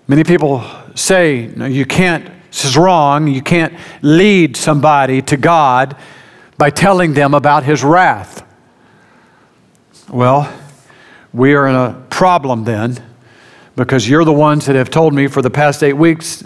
Many 0.09 0.25
people 0.25 0.65
say, 0.95 1.53
no, 1.55 1.67
you 1.67 1.85
can't, 1.85 2.29
this 2.51 2.65
is 2.65 2.77
wrong, 2.77 3.29
you 3.29 3.43
can't 3.43 3.75
lead 4.03 4.57
somebody 4.57 5.21
to 5.23 5.37
God 5.37 5.97
by 6.59 6.71
telling 6.71 7.15
them 7.15 7.35
about 7.35 7.65
his 7.65 7.85
wrath. 7.85 8.45
Well, 10.09 10.53
we 11.37 11.55
are 11.55 11.67
in 11.69 11.75
a 11.75 12.03
problem 12.09 12.65
then 12.65 12.97
because 13.77 14.09
you're 14.09 14.25
the 14.25 14.33
ones 14.33 14.65
that 14.65 14.75
have 14.75 14.89
told 14.89 15.13
me 15.13 15.27
for 15.27 15.43
the 15.43 15.51
past 15.51 15.83
eight 15.83 15.93
weeks, 15.93 16.43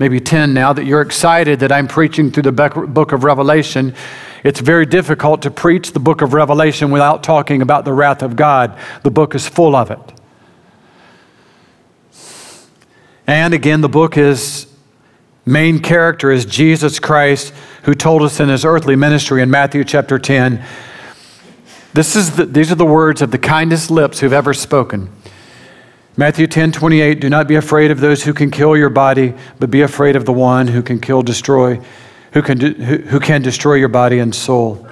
maybe 0.00 0.18
10 0.18 0.52
now, 0.52 0.72
that 0.72 0.84
you're 0.84 1.02
excited 1.02 1.60
that 1.60 1.70
I'm 1.70 1.86
preaching 1.86 2.32
through 2.32 2.42
the 2.42 2.52
book 2.52 3.12
of 3.12 3.22
Revelation. 3.22 3.94
It's 4.42 4.58
very 4.58 4.86
difficult 4.86 5.40
to 5.42 5.52
preach 5.52 5.92
the 5.92 6.00
book 6.00 6.20
of 6.20 6.34
Revelation 6.34 6.90
without 6.90 7.22
talking 7.22 7.62
about 7.62 7.84
the 7.84 7.92
wrath 7.92 8.22
of 8.22 8.34
God. 8.34 8.76
The 9.04 9.10
book 9.12 9.36
is 9.36 9.48
full 9.48 9.76
of 9.76 9.92
it. 9.92 10.00
And 13.28 13.54
again, 13.54 13.82
the 13.82 13.88
book 13.88 14.18
is 14.18 14.66
main 15.46 15.78
character 15.78 16.32
is 16.32 16.44
Jesus 16.44 16.98
Christ, 16.98 17.54
who 17.84 17.94
told 17.94 18.22
us 18.22 18.40
in 18.40 18.48
his 18.48 18.64
earthly 18.64 18.96
ministry 18.96 19.42
in 19.42 19.50
Matthew 19.50 19.84
chapter 19.84 20.18
10. 20.18 20.64
This 21.94 22.16
is 22.16 22.34
the, 22.34 22.44
these 22.44 22.72
are 22.72 22.74
the 22.74 22.84
words 22.84 23.22
of 23.22 23.30
the 23.30 23.38
kindest 23.38 23.88
lips 23.88 24.18
who've 24.18 24.32
ever 24.32 24.52
spoken. 24.52 25.10
Matthew 26.16 26.48
10 26.48 26.72
28, 26.72 27.20
do 27.20 27.30
not 27.30 27.46
be 27.46 27.54
afraid 27.54 27.92
of 27.92 28.00
those 28.00 28.24
who 28.24 28.34
can 28.34 28.50
kill 28.50 28.76
your 28.76 28.90
body, 28.90 29.32
but 29.60 29.70
be 29.70 29.82
afraid 29.82 30.16
of 30.16 30.24
the 30.24 30.32
one 30.32 30.66
who 30.66 30.82
can 30.82 30.98
kill, 31.00 31.22
destroy, 31.22 31.80
who 32.32 32.42
can, 32.42 32.58
who, 32.60 32.96
who 32.98 33.20
can 33.20 33.42
destroy 33.42 33.74
your 33.74 33.88
body 33.88 34.18
and 34.18 34.34
soul 34.34 34.88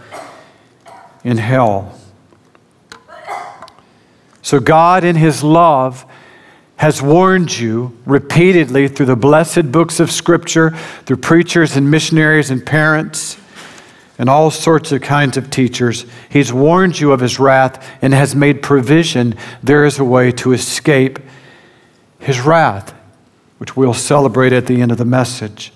in 1.25 1.38
hell. 1.38 1.99
So, 4.42 4.61
God, 4.61 5.02
in 5.02 5.16
His 5.16 5.42
love, 5.42 6.06
has 6.76 7.02
warned 7.02 7.59
you 7.59 7.99
repeatedly 8.06 8.87
through 8.87 9.06
the 9.06 9.16
blessed 9.16 9.73
books 9.73 9.99
of 9.99 10.11
Scripture, 10.11 10.71
through 11.04 11.16
preachers 11.16 11.76
and 11.76 11.90
missionaries 11.90 12.50
and 12.50 12.64
parents 12.64 13.38
and 14.19 14.28
all 14.28 14.50
sorts 14.50 14.92
of 14.92 15.00
kinds 15.00 15.37
of 15.37 15.50
teachers. 15.50 16.07
He's 16.28 16.52
warned 16.52 17.00
you 17.00 17.12
of 17.12 17.21
his 17.21 17.38
wrath 17.38 17.85
and 18.02 18.12
has 18.12 18.35
made 18.35 18.62
provision. 18.62 19.35
There 19.62 19.85
is 19.85 19.99
a 19.99 20.04
way 20.04 20.33
to 20.33 20.52
escape 20.52 21.19
his 22.19 22.40
wrath, 22.40 22.95
which 23.59 23.76
we'll 23.76 23.95
celebrate 23.95 24.52
at 24.52 24.66
the 24.66 24.81
end 24.81 24.92
of 24.92 24.99
the 24.99 25.04
message. 25.04 25.73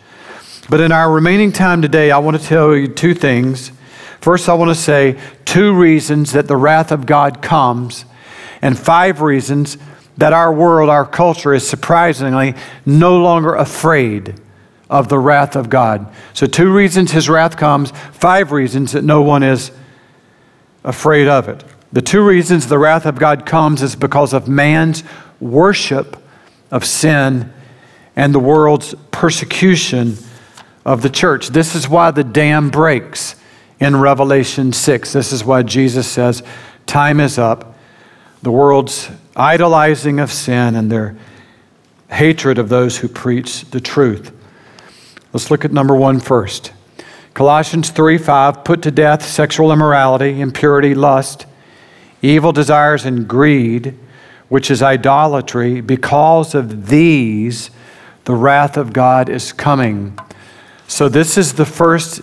But 0.69 0.81
in 0.81 0.93
our 0.93 1.11
remaining 1.11 1.53
time 1.53 1.83
today, 1.83 2.11
I 2.11 2.19
want 2.19 2.41
to 2.41 2.47
tell 2.47 2.77
you 2.77 2.89
two 2.89 3.15
things. 3.15 3.73
First, 4.21 4.49
I 4.49 4.55
want 4.55 4.71
to 4.71 4.75
say 4.75 5.19
two 5.45 5.73
reasons 5.75 6.33
that 6.33 6.49
the 6.49 6.57
wrath 6.57 6.91
of 6.93 7.07
God 7.07 7.41
comes, 7.43 8.05
and 8.61 8.79
five 8.79 9.21
reasons 9.21 9.79
that 10.17 10.33
our 10.33 10.53
world, 10.53 10.89
our 10.89 11.07
culture 11.07 11.55
is 11.55 11.69
surprisingly 11.69 12.55
no 12.85 13.19
longer 13.19 13.55
afraid 13.55 14.41
of 14.89 15.09
the 15.09 15.19
wrath 15.19 15.57
of 15.57 15.69
God. 15.69 16.13
So, 16.33 16.47
two 16.47 16.73
reasons 16.73 17.13
his 17.13 17.29
wrath 17.29 17.57
comes, 17.57 17.91
five 18.13 18.53
reasons 18.53 18.93
that 18.93 19.05
no 19.05 19.23
one 19.23 19.43
is 19.43 19.71
afraid 20.85 21.29
of 21.29 21.49
it. 21.49 21.65
The 21.93 22.03
two 22.03 22.25
reasons 22.25 22.67
the 22.67 22.79
wrath 22.79 23.07
of 23.07 23.19
God 23.19 23.47
comes 23.47 23.83
is 23.83 23.97
because 23.97 24.33
of 24.33 24.49
man's 24.49 25.03
worship 25.41 26.17
of 26.71 26.85
sin 26.85 27.53
and 28.15 28.35
the 28.35 28.41
world's 28.41 28.95
persecution 29.11 30.17
of 30.85 31.03
the 31.03 31.11
church. 31.11 31.49
This 31.49 31.75
is 31.75 31.89
why 31.89 32.11
the 32.11 32.25
dam 32.25 32.71
breaks 32.71 33.37
in 33.81 33.97
Revelation 33.97 34.73
6. 34.73 35.13
This 35.13 35.33
is 35.33 35.45
why 35.45 35.63
Jesus 35.63 36.07
says, 36.07 36.43
Time 36.87 37.21
is 37.21 37.39
up. 37.39 37.75
The 38.43 38.53
world's 38.53 39.11
idolizing 39.35 40.21
of 40.21 40.33
sin 40.33 40.77
and 40.77 40.91
their 40.91 41.17
hatred 42.11 42.59
of 42.59 42.69
those 42.69 42.99
who 42.99 43.09
preach 43.09 43.63
the 43.71 43.81
truth. 43.81 44.33
Let's 45.37 45.51
look 45.51 45.67
at 45.67 45.71
number 45.71 45.95
one 45.95 46.19
first. 46.19 46.73
Colossians 47.35 47.91
3 47.91 48.17
5, 48.17 48.65
put 48.65 48.81
to 48.81 48.91
death 48.91 49.23
sexual 49.23 49.71
immorality, 49.71 50.41
impurity, 50.41 50.95
lust, 50.95 51.45
evil 52.23 52.53
desires, 52.53 53.05
and 53.05 53.29
greed, 53.29 53.99
which 54.49 54.71
is 54.71 54.81
idolatry. 54.81 55.83
Because 55.83 56.55
of 56.55 56.87
these, 56.87 57.69
the 58.25 58.35
wrath 58.35 58.79
of 58.79 58.95
God 58.95 59.29
is 59.29 59.53
coming. 59.53 60.19
So, 60.89 61.07
this 61.07 61.37
is 61.37 61.53
the 61.53 61.67
first 61.67 62.23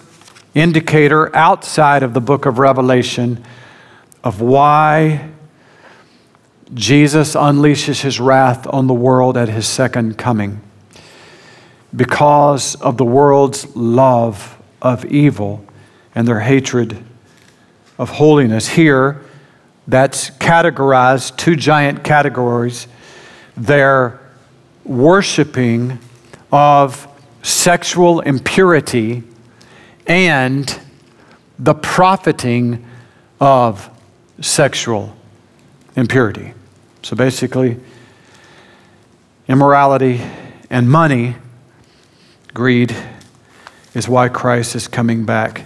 indicator 0.56 1.36
outside 1.36 2.02
of 2.02 2.16
the 2.16 2.20
book 2.20 2.48
of 2.48 2.58
Revelation 2.58 3.46
of 4.24 4.42
why 4.42 5.30
Jesus 6.74 7.36
unleashes 7.36 8.02
his 8.02 8.20
wrath 8.20 8.66
on 8.66 8.88
the 8.88 8.96
world 8.96 9.38
at 9.38 9.50
his 9.50 9.68
second 9.68 10.18
coming. 10.18 10.62
Because 11.96 12.76
of 12.76 12.98
the 12.98 13.06
world's 13.06 13.76
love 13.76 14.58
of 14.82 15.06
evil 15.06 15.64
and 16.16 16.28
their 16.28 16.40
hatred 16.40 17.04
of 17.98 18.10
holiness. 18.10 18.68
Here, 18.68 19.22
that's 19.88 20.30
categorized 20.32 21.38
two 21.38 21.56
giant 21.56 22.04
categories 22.04 22.88
their 23.56 24.20
worshiping 24.84 26.00
of 26.52 27.08
sexual 27.44 28.22
impurity 28.22 29.24
and 30.08 30.80
the 31.60 31.74
profiting 31.74 32.86
of 33.40 33.90
sexual 34.42 35.16
impurity. 35.96 36.54
So 37.04 37.16
basically, 37.16 37.80
immorality 39.48 40.22
and 40.70 40.90
money, 40.90 41.36
greed, 42.54 42.96
is 43.94 44.08
why 44.08 44.30
Christ 44.30 44.76
is 44.76 44.88
coming 44.88 45.26
back 45.26 45.66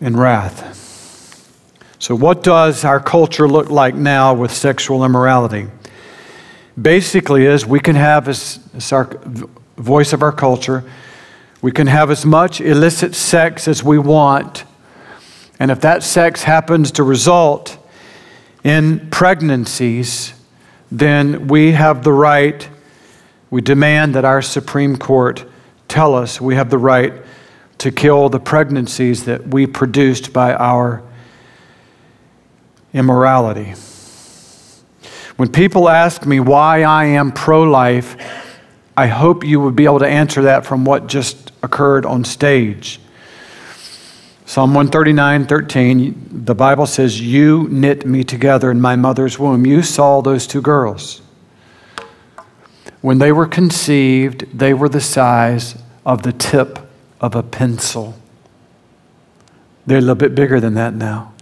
in 0.00 0.16
wrath. 0.16 0.78
So, 1.98 2.16
what 2.16 2.42
does 2.42 2.84
our 2.84 2.98
culture 2.98 3.48
look 3.48 3.70
like 3.70 3.94
now 3.94 4.34
with 4.34 4.52
sexual 4.52 5.04
immorality? 5.04 5.68
Basically, 6.80 7.46
is 7.46 7.64
we 7.64 7.78
can 7.78 7.94
have 7.94 8.28
as, 8.28 8.58
as 8.74 8.92
our 8.92 9.04
voice 9.76 10.12
of 10.12 10.22
our 10.22 10.32
culture, 10.32 10.82
we 11.60 11.70
can 11.70 11.86
have 11.86 12.10
as 12.10 12.26
much 12.26 12.60
illicit 12.60 13.14
sex 13.14 13.68
as 13.68 13.84
we 13.84 13.98
want, 13.98 14.64
and 15.60 15.70
if 15.70 15.80
that 15.82 16.02
sex 16.02 16.42
happens 16.42 16.90
to 16.92 17.04
result 17.04 17.78
in 18.64 19.08
pregnancies, 19.10 20.34
then 20.90 21.46
we 21.46 21.72
have 21.72 22.02
the 22.02 22.12
right, 22.12 22.68
we 23.52 23.60
demand 23.60 24.14
that 24.14 24.24
our 24.24 24.40
Supreme 24.40 24.96
Court 24.96 25.44
tell 25.86 26.14
us 26.14 26.40
we 26.40 26.54
have 26.54 26.70
the 26.70 26.78
right 26.78 27.12
to 27.76 27.92
kill 27.92 28.30
the 28.30 28.40
pregnancies 28.40 29.26
that 29.26 29.46
we 29.48 29.66
produced 29.66 30.32
by 30.32 30.54
our 30.54 31.02
immorality. 32.94 33.74
When 35.36 35.52
people 35.52 35.90
ask 35.90 36.24
me 36.24 36.40
why 36.40 36.84
I 36.84 37.04
am 37.04 37.30
pro 37.30 37.64
life, 37.64 38.16
I 38.96 39.08
hope 39.08 39.44
you 39.44 39.60
would 39.60 39.76
be 39.76 39.84
able 39.84 39.98
to 39.98 40.08
answer 40.08 40.42
that 40.42 40.64
from 40.64 40.86
what 40.86 41.06
just 41.06 41.52
occurred 41.62 42.06
on 42.06 42.24
stage. 42.24 43.00
Psalm 44.46 44.70
139, 44.70 45.46
13, 45.46 46.44
the 46.46 46.54
Bible 46.54 46.86
says, 46.86 47.20
You 47.20 47.68
knit 47.70 48.06
me 48.06 48.24
together 48.24 48.70
in 48.70 48.80
my 48.80 48.96
mother's 48.96 49.38
womb. 49.38 49.66
You 49.66 49.82
saw 49.82 50.22
those 50.22 50.46
two 50.46 50.62
girls. 50.62 51.21
When 53.02 53.18
they 53.18 53.32
were 53.32 53.46
conceived, 53.46 54.46
they 54.56 54.72
were 54.72 54.88
the 54.88 55.00
size 55.00 55.76
of 56.06 56.22
the 56.22 56.32
tip 56.32 56.78
of 57.20 57.34
a 57.34 57.42
pencil. 57.42 58.14
They're 59.84 59.98
a 59.98 60.00
little 60.00 60.14
bit 60.14 60.34
bigger 60.34 60.60
than 60.60 60.74
that 60.74 60.94
now. 60.94 61.32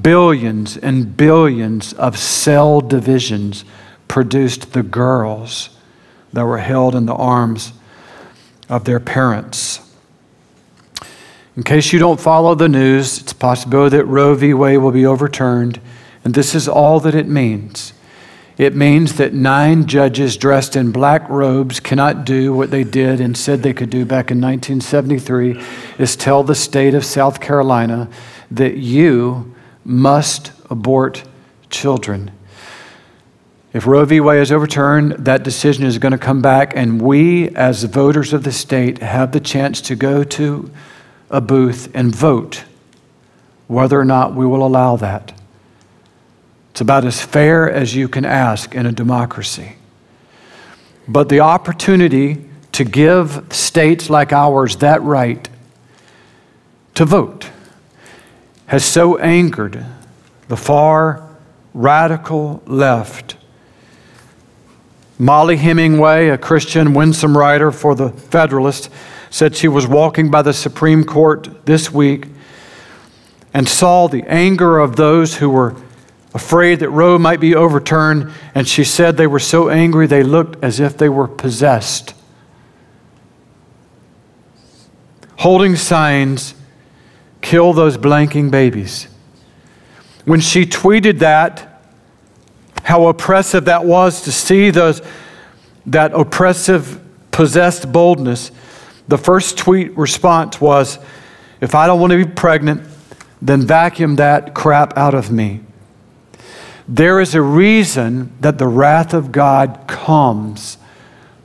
Billions 0.00 0.76
and 0.76 1.16
billions 1.16 1.92
of 1.92 2.18
cell 2.18 2.80
divisions 2.80 3.64
produced 4.08 4.72
the 4.72 4.82
girls 4.82 5.70
that 6.32 6.46
were 6.46 6.58
held 6.58 6.94
in 6.94 7.04
the 7.04 7.14
arms 7.14 7.72
of 8.70 8.84
their 8.84 9.00
parents. 9.00 9.80
In 11.56 11.62
case 11.62 11.92
you 11.92 11.98
don't 11.98 12.20
follow 12.20 12.54
the 12.54 12.68
news, 12.68 13.20
it's 13.20 13.34
possible 13.34 13.90
that 13.90 14.06
Roe 14.06 14.34
v. 14.34 14.54
Wade 14.54 14.78
will 14.78 14.92
be 14.92 15.04
overturned, 15.04 15.78
and 16.24 16.32
this 16.32 16.54
is 16.54 16.68
all 16.68 17.00
that 17.00 17.14
it 17.14 17.28
means. 17.28 17.92
It 18.62 18.76
means 18.76 19.14
that 19.14 19.34
nine 19.34 19.86
judges 19.86 20.36
dressed 20.36 20.76
in 20.76 20.92
black 20.92 21.28
robes 21.28 21.80
cannot 21.80 22.24
do 22.24 22.54
what 22.54 22.70
they 22.70 22.84
did 22.84 23.20
and 23.20 23.36
said 23.36 23.60
they 23.60 23.72
could 23.72 23.90
do 23.90 24.04
back 24.04 24.30
in 24.30 24.40
1973 24.40 25.60
is 25.98 26.14
tell 26.14 26.44
the 26.44 26.54
state 26.54 26.94
of 26.94 27.04
South 27.04 27.40
Carolina 27.40 28.08
that 28.52 28.76
you 28.76 29.52
must 29.84 30.52
abort 30.70 31.24
children. 31.70 32.30
If 33.72 33.84
Roe 33.84 34.04
v. 34.04 34.20
Wade 34.20 34.42
is 34.42 34.52
overturned, 34.52 35.14
that 35.24 35.42
decision 35.42 35.84
is 35.84 35.98
going 35.98 36.12
to 36.12 36.16
come 36.16 36.40
back, 36.40 36.72
and 36.76 37.02
we, 37.02 37.48
as 37.56 37.82
voters 37.82 38.32
of 38.32 38.44
the 38.44 38.52
state, 38.52 38.98
have 38.98 39.32
the 39.32 39.40
chance 39.40 39.80
to 39.80 39.96
go 39.96 40.22
to 40.22 40.70
a 41.30 41.40
booth 41.40 41.90
and 41.94 42.14
vote 42.14 42.62
whether 43.66 43.98
or 43.98 44.04
not 44.04 44.36
we 44.36 44.46
will 44.46 44.64
allow 44.64 44.94
that. 44.94 45.32
It's 46.72 46.80
about 46.80 47.04
as 47.04 47.20
fair 47.20 47.70
as 47.70 47.94
you 47.94 48.08
can 48.08 48.24
ask 48.24 48.74
in 48.74 48.86
a 48.86 48.92
democracy. 48.92 49.76
But 51.06 51.28
the 51.28 51.40
opportunity 51.40 52.48
to 52.72 52.84
give 52.84 53.44
states 53.50 54.08
like 54.08 54.32
ours 54.32 54.76
that 54.76 55.02
right 55.02 55.46
to 56.94 57.04
vote 57.04 57.50
has 58.68 58.86
so 58.86 59.18
angered 59.18 59.84
the 60.48 60.56
far 60.56 61.28
radical 61.74 62.62
left. 62.66 63.36
Mollie 65.18 65.58
Hemingway, 65.58 66.28
a 66.28 66.38
Christian 66.38 66.94
winsome 66.94 67.36
writer 67.36 67.70
for 67.70 67.94
the 67.94 68.08
Federalist, 68.08 68.88
said 69.28 69.54
she 69.54 69.68
was 69.68 69.86
walking 69.86 70.30
by 70.30 70.40
the 70.40 70.54
Supreme 70.54 71.04
Court 71.04 71.66
this 71.66 71.90
week 71.90 72.28
and 73.52 73.68
saw 73.68 74.08
the 74.08 74.22
anger 74.26 74.78
of 74.78 74.96
those 74.96 75.36
who 75.36 75.50
were 75.50 75.76
afraid 76.34 76.80
that 76.80 76.90
Roe 76.90 77.18
might 77.18 77.40
be 77.40 77.54
overturned, 77.54 78.32
and 78.54 78.66
she 78.66 78.84
said 78.84 79.16
they 79.16 79.26
were 79.26 79.38
so 79.38 79.68
angry 79.68 80.06
they 80.06 80.22
looked 80.22 80.62
as 80.64 80.80
if 80.80 80.96
they 80.96 81.08
were 81.08 81.28
possessed. 81.28 82.14
Holding 85.38 85.76
signs, 85.76 86.54
kill 87.40 87.72
those 87.72 87.98
blanking 87.98 88.50
babies. 88.50 89.08
When 90.24 90.40
she 90.40 90.64
tweeted 90.64 91.18
that, 91.18 91.82
how 92.84 93.08
oppressive 93.08 93.66
that 93.66 93.84
was 93.84 94.22
to 94.22 94.32
see 94.32 94.70
those, 94.70 95.02
that 95.86 96.12
oppressive, 96.14 97.00
possessed 97.30 97.92
boldness, 97.92 98.52
the 99.08 99.18
first 99.18 99.58
tweet 99.58 99.96
response 99.96 100.60
was, 100.60 100.98
If 101.60 101.74
I 101.74 101.86
don't 101.86 102.00
want 102.00 102.12
to 102.12 102.24
be 102.24 102.30
pregnant, 102.30 102.88
then 103.40 103.66
vacuum 103.66 104.16
that 104.16 104.54
crap 104.54 104.96
out 104.96 105.14
of 105.14 105.30
me. 105.30 105.60
There 106.88 107.20
is 107.20 107.34
a 107.34 107.42
reason 107.42 108.36
that 108.40 108.58
the 108.58 108.66
wrath 108.66 109.14
of 109.14 109.32
God 109.32 109.84
comes 109.86 110.78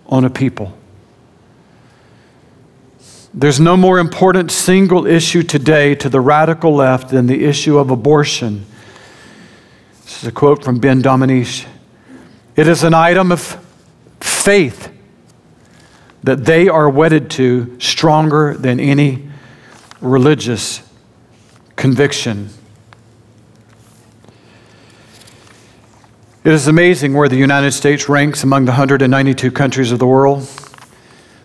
on 0.08 0.26
a 0.26 0.30
people. 0.30 0.78
There's 3.34 3.60
no 3.60 3.78
more 3.78 4.00
important 4.00 4.52
single 4.52 5.06
issue 5.06 5.44
today 5.44 5.94
to 5.96 6.10
the 6.10 6.20
radical 6.20 6.74
left 6.74 7.10
than 7.10 7.28
the 7.28 7.46
issue 7.46 7.78
of 7.78 7.92
abortion. 7.92 8.66
This 10.04 10.24
is 10.24 10.28
a 10.28 10.32
quote 10.32 10.64
from 10.64 10.80
Ben 10.80 11.04
Domenech. 11.04 11.68
It 12.56 12.68
is 12.68 12.84
an 12.84 12.96
item 12.96 13.32
of 13.32 13.64
faith 14.20 14.92
that 16.24 16.46
they 16.46 16.68
are 16.68 16.90
wedded 16.90 17.30
to 17.32 17.80
stronger 17.80 18.56
than 18.56 18.80
any 18.80 19.30
religious 20.02 20.82
conviction. 21.76 22.50
It 26.48 26.54
is 26.54 26.70
amazing 26.70 27.14
where 27.14 27.28
the 27.28 27.36
United 27.36 27.74
States 27.74 28.08
ranks 28.08 28.42
among 28.42 28.64
the 28.64 28.72
192 28.72 29.52
countries 29.52 29.92
of 29.92 30.00
the 30.00 30.08
world. 30.08 30.48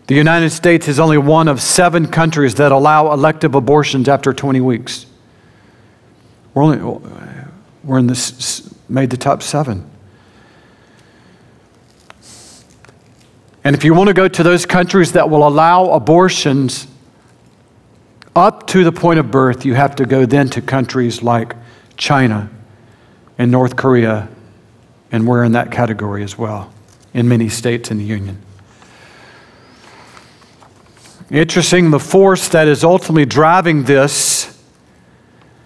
The 0.07 0.15
United 0.15 0.51
States 0.51 0.87
is 0.87 1.01
only 1.01 1.19
one 1.19 1.49
of 1.49 1.61
seven 1.61 2.07
countries 2.07 2.55
that 2.55 2.71
allow 2.71 3.12
elective 3.12 3.57
abortions 3.57 4.09
after 4.09 4.33
20 4.33 4.61
weeks. 4.61 5.07
We're, 6.55 6.62
only, 6.62 7.01
we're 7.83 7.99
in 7.99 8.07
this, 8.07 8.73
made 8.88 9.11
the 9.11 9.17
top 9.17 9.43
seven. 9.43 9.91
And 13.65 13.75
if 13.75 13.83
you 13.83 13.95
want 13.95 14.07
to 14.07 14.15
go 14.15 14.29
to 14.29 14.43
those 14.45 14.65
countries 14.65 15.11
that 15.15 15.29
will 15.29 15.49
allow 15.49 15.91
abortions 15.91 16.87
up 18.37 18.69
to 18.69 18.85
the 18.85 18.93
point 18.93 19.19
of 19.19 19.33
birth, 19.33 19.67
you 19.67 19.75
have 19.75 19.97
to 19.97 20.07
go 20.07 20.27
then 20.27 20.49
to 20.51 20.62
countries 20.62 21.25
like 21.25 21.57
China 21.97 22.49
and 23.37 23.51
North 23.51 23.75
Korea 23.75 24.29
and 25.12 25.27
we're 25.27 25.44
in 25.44 25.53
that 25.53 25.70
category 25.70 26.25
as 26.25 26.37
well 26.37 26.72
in 27.14 27.29
many 27.29 27.48
states 27.48 27.90
in 27.90 27.98
the 27.98 28.05
Union. 28.05 28.38
Interesting, 31.31 31.90
the 31.90 32.01
force 32.01 32.48
that 32.48 32.66
is 32.66 32.83
ultimately 32.83 33.25
driving 33.25 33.85
this 33.85 34.62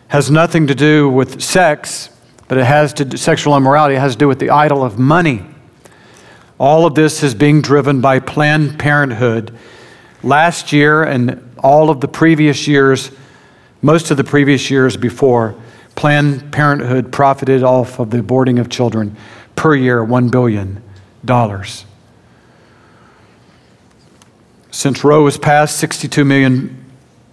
has 0.09 0.31
nothing 0.31 0.67
to 0.67 0.75
do 0.75 1.09
with 1.09 1.43
sex, 1.43 2.11
but 2.49 2.59
it 2.59 2.65
has 2.65 2.93
to 2.95 3.05
do, 3.05 3.17
sexual 3.17 3.57
immorality 3.57 3.97
it 3.97 4.01
has 4.01 4.13
to 4.13 4.19
do 4.19 4.29
with 4.29 4.39
the 4.39 4.51
idol 4.51 4.85
of 4.85 4.99
money. 4.99 5.45
All 6.59 6.87
of 6.87 6.95
this 6.95 7.23
is 7.23 7.35
being 7.35 7.63
driven 7.63 8.01
by 8.01 8.21
Planned 8.21 8.79
Parenthood. 8.79 9.57
Last 10.23 10.73
year 10.73 11.03
and 11.03 11.55
all 11.59 11.91
of 11.91 12.01
the 12.01 12.09
previous 12.09 12.69
years, 12.69 13.11
most 13.83 14.11
of 14.11 14.17
the 14.17 14.25
previous 14.25 14.71
years 14.71 14.97
before, 14.97 15.55
Planned 15.97 16.53
Parenthood 16.53 17.13
profited 17.13 17.63
off 17.63 17.99
of 17.99 18.11
the 18.11 18.19
aborting 18.19 18.61
of 18.61 18.69
children 18.69 19.17
per 19.57 19.75
year, 19.75 20.05
$1 20.05 20.31
billion. 20.31 20.83
Since 24.71 25.03
Roe 25.03 25.25
was 25.25 25.39
passed, 25.39 25.79
62 25.79 26.25
million 26.25 26.85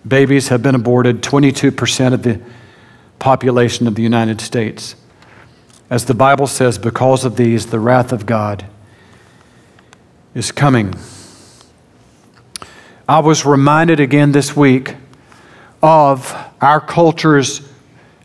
babies 0.08 0.48
have 0.48 0.64
been 0.64 0.76
aborted, 0.76 1.22
22% 1.22 2.14
of 2.14 2.24
the 2.24 2.42
population 3.20 3.88
of 3.88 3.96
the 3.96 4.02
United 4.02 4.42
States. 4.42 4.96
As 5.90 6.06
the 6.06 6.14
Bible 6.14 6.48
says, 6.48 6.78
because 6.78 7.26
of 7.26 7.36
these, 7.36 7.68
the 7.68 7.80
wrath 7.80 8.12
of 8.12 8.26
God 8.26 8.66
is 10.34 10.52
coming. 10.52 10.96
I 13.08 13.20
was 13.20 13.46
reminded 13.46 14.00
again 14.00 14.32
this 14.32 14.56
week 14.56 14.96
of 15.82 16.36
our 16.62 16.80
culture's 16.80 17.70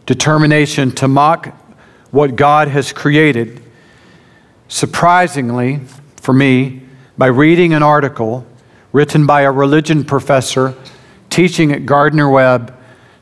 determination 0.06 0.92
to 0.92 1.08
mock 1.08 1.48
what 2.10 2.36
God 2.36 2.68
has 2.68 2.92
created 2.92 3.62
surprisingly 4.68 5.80
for 6.16 6.32
me 6.32 6.82
by 7.16 7.26
reading 7.26 7.74
an 7.74 7.82
article 7.82 8.46
written 8.92 9.26
by 9.26 9.42
a 9.42 9.50
religion 9.50 10.04
professor 10.04 10.74
teaching 11.30 11.72
at 11.72 11.86
Gardner 11.86 12.30
Webb 12.30 12.74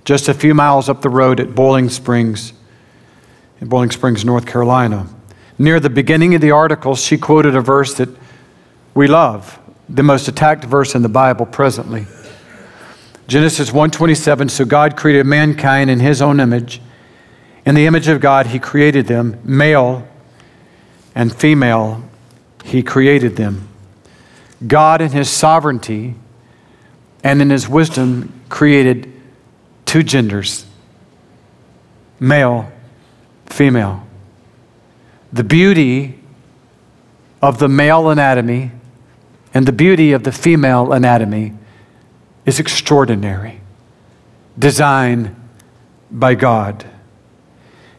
just 0.05 0.29
a 0.29 0.35
few 0.35 0.55
miles 0.55 0.89
up 0.89 1.03
the 1.03 1.09
road 1.09 1.41
at 1.41 1.55
Boiling 1.55 1.89
Springs, 1.89 2.53
in 3.61 3.69
Boiling 3.69 3.91
Springs, 3.91 4.25
North 4.25 4.47
Carolina. 4.47 5.09
Near 5.59 5.81
the 5.81 5.91
beginning 5.91 6.35
of 6.35 6.41
the 6.41 6.53
article, 6.53 6.95
she 6.95 7.19
quoted 7.19 7.57
a 7.57 7.61
verse 7.61 7.95
that 7.95 8.09
we 8.95 9.09
love, 9.09 9.59
the 9.89 10.03
most 10.03 10.29
attacked 10.29 10.65
verse 10.65 10.95
in 10.95 11.03
the 11.03 11.09
Bible 11.09 11.47
presently. 11.47 12.07
Genesis 13.27 13.71
1:27 13.71 14.49
so 14.49 14.65
God 14.65 14.97
created 14.97 15.27
mankind 15.27 15.91
in 15.91 15.99
his 15.99 16.23
own 16.23 16.39
image 16.39 16.81
in 17.65 17.75
the 17.75 17.87
image 17.87 18.07
of 18.07 18.21
God 18.21 18.47
he 18.47 18.61
created 18.61 19.09
them 19.09 19.41
male 19.43 20.07
and 21.17 21.35
female, 21.35 22.05
He 22.63 22.83
created 22.83 23.35
them. 23.35 23.67
God, 24.65 25.01
in 25.01 25.11
His 25.11 25.31
sovereignty 25.31 26.15
and 27.25 27.43
in 27.43 27.51
His 27.51 27.69
wisdom, 27.69 28.33
created 28.49 29.13
two 29.87 30.05
genders 30.05 30.67
male, 32.21 32.71
female. 33.47 34.07
The 35.33 35.45
beauty 35.45 36.19
of 37.43 37.59
the 37.59 37.69
male 37.69 38.09
anatomy 38.09 38.71
and 39.53 39.67
the 39.67 39.73
beauty 39.73 40.13
of 40.13 40.23
the 40.23 40.33
female 40.33 40.93
anatomy 40.93 41.53
is 42.47 42.59
extraordinary, 42.61 43.61
designed 44.59 45.35
by 46.11 46.35
God. 46.35 46.87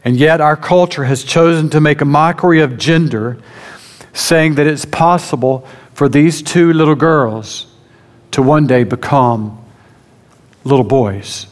And 0.04 0.16
yet, 0.16 0.40
our 0.40 0.56
culture 0.56 1.04
has 1.04 1.24
chosen 1.24 1.70
to 1.70 1.80
make 1.80 2.00
a 2.00 2.04
mockery 2.04 2.60
of 2.60 2.78
gender, 2.78 3.38
saying 4.12 4.54
that 4.54 4.66
it's 4.66 4.84
possible 4.84 5.66
for 5.92 6.08
these 6.08 6.42
two 6.42 6.72
little 6.72 6.94
girls 6.94 7.66
to 8.30 8.42
one 8.42 8.66
day 8.66 8.84
become 8.84 9.64
little 10.64 10.84
boys. 10.84 11.46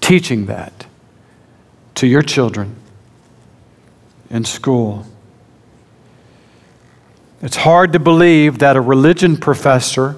Teaching 0.00 0.46
that 0.46 0.86
to 1.94 2.06
your 2.06 2.22
children 2.22 2.76
in 4.30 4.44
school. 4.44 5.06
It's 7.42 7.56
hard 7.56 7.92
to 7.94 7.98
believe 7.98 8.58
that 8.58 8.76
a 8.76 8.80
religion 8.80 9.36
professor 9.36 10.16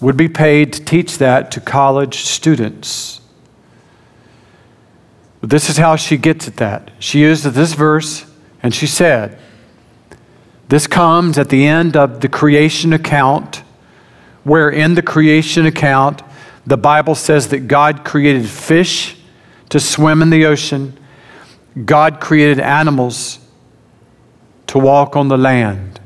would 0.00 0.16
be 0.16 0.28
paid 0.28 0.72
to 0.74 0.84
teach 0.84 1.18
that 1.18 1.50
to 1.52 1.60
college 1.60 2.20
students. 2.20 3.20
But 5.46 5.52
this 5.52 5.70
is 5.70 5.76
how 5.76 5.94
she 5.94 6.16
gets 6.16 6.48
at 6.48 6.56
that. 6.56 6.90
She 6.98 7.20
uses 7.20 7.54
this 7.54 7.72
verse 7.72 8.26
and 8.64 8.74
she 8.74 8.88
said, 8.88 9.38
This 10.66 10.88
comes 10.88 11.38
at 11.38 11.50
the 11.50 11.64
end 11.64 11.96
of 11.96 12.20
the 12.20 12.28
creation 12.28 12.92
account, 12.92 13.62
where 14.42 14.68
in 14.68 14.94
the 14.94 15.02
creation 15.02 15.64
account, 15.64 16.22
the 16.66 16.76
Bible 16.76 17.14
says 17.14 17.46
that 17.50 17.68
God 17.68 18.04
created 18.04 18.48
fish 18.48 19.18
to 19.68 19.78
swim 19.78 20.20
in 20.20 20.30
the 20.30 20.46
ocean, 20.46 20.98
God 21.84 22.20
created 22.20 22.58
animals 22.58 23.38
to 24.66 24.80
walk 24.80 25.14
on 25.14 25.28
the 25.28 25.38
land. 25.38 26.00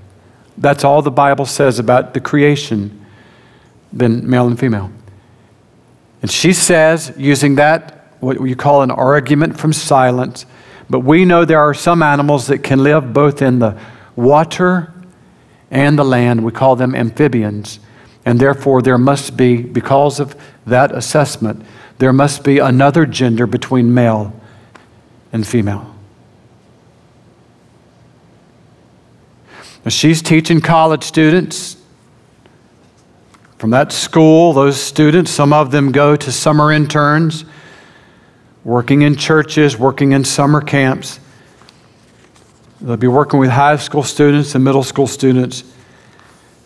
That's 0.58 0.84
all 0.84 1.00
the 1.00 1.10
Bible 1.10 1.46
says 1.46 1.78
about 1.78 2.12
the 2.12 2.20
creation, 2.20 3.06
then 3.90 4.28
male 4.28 4.46
and 4.46 4.60
female. 4.60 4.92
And 6.20 6.30
she 6.30 6.52
says, 6.52 7.14
using 7.16 7.54
that, 7.54 7.99
what 8.20 8.40
you 8.40 8.56
call 8.56 8.82
an 8.82 8.90
argument 8.90 9.58
from 9.58 9.72
silence, 9.72 10.46
but 10.88 11.00
we 11.00 11.24
know 11.24 11.44
there 11.44 11.60
are 11.60 11.74
some 11.74 12.02
animals 12.02 12.46
that 12.48 12.58
can 12.58 12.82
live 12.82 13.12
both 13.12 13.42
in 13.42 13.58
the 13.58 13.78
water 14.16 14.92
and 15.70 15.98
the 15.98 16.04
land. 16.04 16.44
We 16.44 16.52
call 16.52 16.76
them 16.76 16.94
amphibians. 16.94 17.80
And 18.24 18.38
therefore, 18.38 18.82
there 18.82 18.98
must 18.98 19.36
be, 19.36 19.62
because 19.62 20.20
of 20.20 20.36
that 20.66 20.94
assessment, 20.94 21.64
there 21.98 22.12
must 22.12 22.44
be 22.44 22.58
another 22.58 23.06
gender 23.06 23.46
between 23.46 23.94
male 23.94 24.32
and 25.32 25.46
female. 25.46 25.94
She's 29.88 30.20
teaching 30.20 30.60
college 30.60 31.04
students 31.04 31.76
from 33.56 33.70
that 33.70 33.92
school. 33.92 34.52
Those 34.52 34.80
students, 34.80 35.30
some 35.30 35.52
of 35.52 35.70
them 35.70 35.90
go 35.90 36.16
to 36.16 36.30
summer 36.32 36.70
interns, 36.70 37.44
working 38.64 39.02
in 39.02 39.16
churches, 39.16 39.78
working 39.78 40.12
in 40.12 40.24
summer 40.24 40.60
camps. 40.60 41.20
They'll 42.80 42.96
be 42.96 43.08
working 43.08 43.40
with 43.40 43.50
high 43.50 43.76
school 43.76 44.02
students 44.02 44.54
and 44.54 44.64
middle 44.64 44.82
school 44.82 45.06
students 45.06 45.64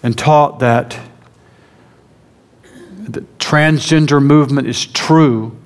and 0.03 0.17
taught 0.17 0.61
that 0.61 0.99
the 3.09 3.21
transgender 3.39 4.23
movement 4.23 4.67
is 4.67 4.87
true 4.87 5.57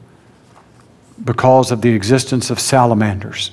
because 1.23 1.71
of 1.71 1.83
the 1.83 1.91
existence 1.91 2.51
of 2.51 2.59
salamanders. 2.59 3.51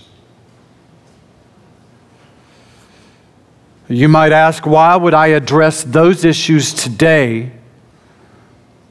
You 3.88 4.08
might 4.08 4.32
ask, 4.32 4.66
why 4.66 4.96
would 4.96 5.14
I 5.14 5.28
address 5.28 5.84
those 5.84 6.26
issues 6.26 6.74
today 6.74 7.52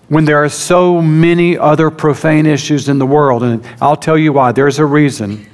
when 0.08 0.24
there 0.24 0.42
are 0.42 0.48
so 0.48 1.00
many 1.00 1.56
other 1.56 1.90
profane 1.90 2.46
issues 2.46 2.88
in 2.88 2.98
the 2.98 3.06
world? 3.06 3.42
And 3.42 3.66
I'll 3.80 3.96
tell 3.96 4.18
you 4.18 4.32
why. 4.32 4.52
There's 4.52 4.78
a 4.78 4.86
reason. 4.86 5.46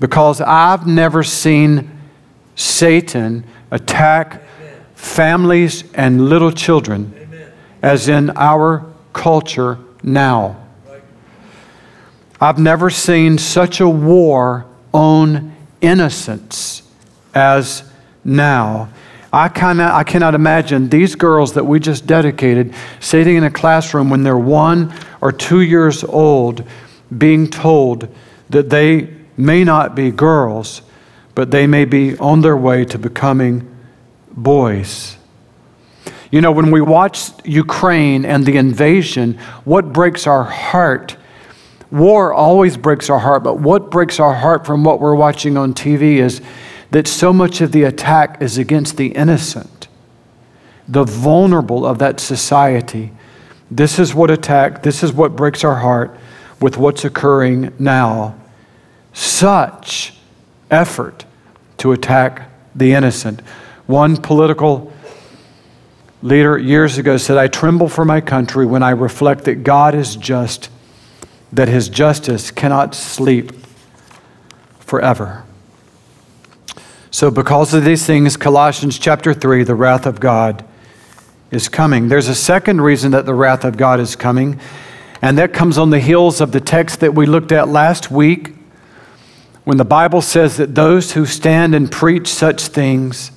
Because 0.00 0.40
I've 0.40 0.86
never 0.86 1.22
seen 1.22 1.90
Satan 2.56 3.44
attack 3.70 4.42
families 4.94 5.84
and 5.94 6.28
little 6.28 6.52
children 6.52 7.12
as 7.82 8.08
in 8.08 8.30
our 8.36 8.84
culture 9.12 9.78
now. 10.02 10.56
I've 12.40 12.58
never 12.58 12.90
seen 12.90 13.38
such 13.38 13.80
a 13.80 13.88
war 13.88 14.66
on 14.92 15.54
innocence 15.80 16.82
as 17.34 17.90
now. 18.24 18.88
I, 19.34 19.48
cannot, 19.48 19.92
I 19.92 20.04
cannot 20.04 20.36
imagine 20.36 20.88
these 20.88 21.16
girls 21.16 21.54
that 21.54 21.64
we 21.64 21.80
just 21.80 22.06
dedicated 22.06 22.72
sitting 23.00 23.34
in 23.34 23.42
a 23.42 23.50
classroom 23.50 24.08
when 24.08 24.22
they're 24.22 24.38
one 24.38 24.94
or 25.20 25.32
two 25.32 25.60
years 25.60 26.04
old 26.04 26.62
being 27.18 27.50
told 27.50 28.06
that 28.50 28.70
they 28.70 29.12
may 29.36 29.64
not 29.64 29.96
be 29.96 30.12
girls, 30.12 30.82
but 31.34 31.50
they 31.50 31.66
may 31.66 31.84
be 31.84 32.16
on 32.18 32.42
their 32.42 32.56
way 32.56 32.84
to 32.84 32.96
becoming 32.96 33.76
boys. 34.30 35.16
You 36.30 36.40
know, 36.40 36.52
when 36.52 36.70
we 36.70 36.80
watch 36.80 37.30
Ukraine 37.44 38.24
and 38.24 38.46
the 38.46 38.56
invasion, 38.56 39.38
what 39.64 39.92
breaks 39.92 40.28
our 40.28 40.44
heart? 40.44 41.16
War 41.90 42.32
always 42.32 42.76
breaks 42.76 43.10
our 43.10 43.18
heart, 43.18 43.42
but 43.42 43.58
what 43.58 43.90
breaks 43.90 44.20
our 44.20 44.34
heart 44.34 44.64
from 44.64 44.84
what 44.84 45.00
we're 45.00 45.16
watching 45.16 45.56
on 45.56 45.74
TV 45.74 46.18
is 46.18 46.40
that 46.94 47.08
so 47.08 47.32
much 47.32 47.60
of 47.60 47.72
the 47.72 47.82
attack 47.82 48.40
is 48.40 48.56
against 48.56 48.96
the 48.96 49.08
innocent, 49.08 49.88
the 50.86 51.02
vulnerable 51.02 51.84
of 51.84 51.98
that 51.98 52.20
society. 52.20 53.10
This 53.68 53.98
is 53.98 54.14
what 54.14 54.30
attack, 54.30 54.84
this 54.84 55.02
is 55.02 55.12
what 55.12 55.34
breaks 55.34 55.64
our 55.64 55.74
heart 55.74 56.16
with 56.60 56.76
what's 56.76 57.04
occurring 57.04 57.72
now. 57.80 58.36
Such 59.12 60.14
effort 60.70 61.24
to 61.78 61.90
attack 61.90 62.48
the 62.76 62.92
innocent. 62.92 63.40
One 63.88 64.16
political 64.16 64.92
leader 66.22 66.56
years 66.56 66.96
ago 66.96 67.16
said, 67.16 67.36
I 67.36 67.48
tremble 67.48 67.88
for 67.88 68.04
my 68.04 68.20
country 68.20 68.66
when 68.66 68.84
I 68.84 68.90
reflect 68.90 69.46
that 69.46 69.64
God 69.64 69.96
is 69.96 70.14
just, 70.14 70.70
that 71.52 71.66
his 71.66 71.88
justice 71.88 72.52
cannot 72.52 72.94
sleep 72.94 73.50
forever. 74.78 75.44
So, 77.14 77.30
because 77.30 77.72
of 77.74 77.84
these 77.84 78.04
things, 78.04 78.36
Colossians 78.36 78.98
chapter 78.98 79.32
3, 79.32 79.62
the 79.62 79.76
wrath 79.76 80.04
of 80.04 80.18
God 80.18 80.64
is 81.52 81.68
coming. 81.68 82.08
There's 82.08 82.26
a 82.26 82.34
second 82.34 82.80
reason 82.80 83.12
that 83.12 83.24
the 83.24 83.34
wrath 83.34 83.64
of 83.64 83.76
God 83.76 84.00
is 84.00 84.16
coming, 84.16 84.58
and 85.22 85.38
that 85.38 85.52
comes 85.52 85.78
on 85.78 85.90
the 85.90 86.00
heels 86.00 86.40
of 86.40 86.50
the 86.50 86.60
text 86.60 86.98
that 86.98 87.14
we 87.14 87.24
looked 87.24 87.52
at 87.52 87.68
last 87.68 88.10
week 88.10 88.56
when 89.62 89.76
the 89.76 89.84
Bible 89.84 90.22
says 90.22 90.56
that 90.56 90.74
those 90.74 91.12
who 91.12 91.24
stand 91.24 91.72
and 91.72 91.88
preach 91.88 92.26
such 92.26 92.62
things, 92.62 93.30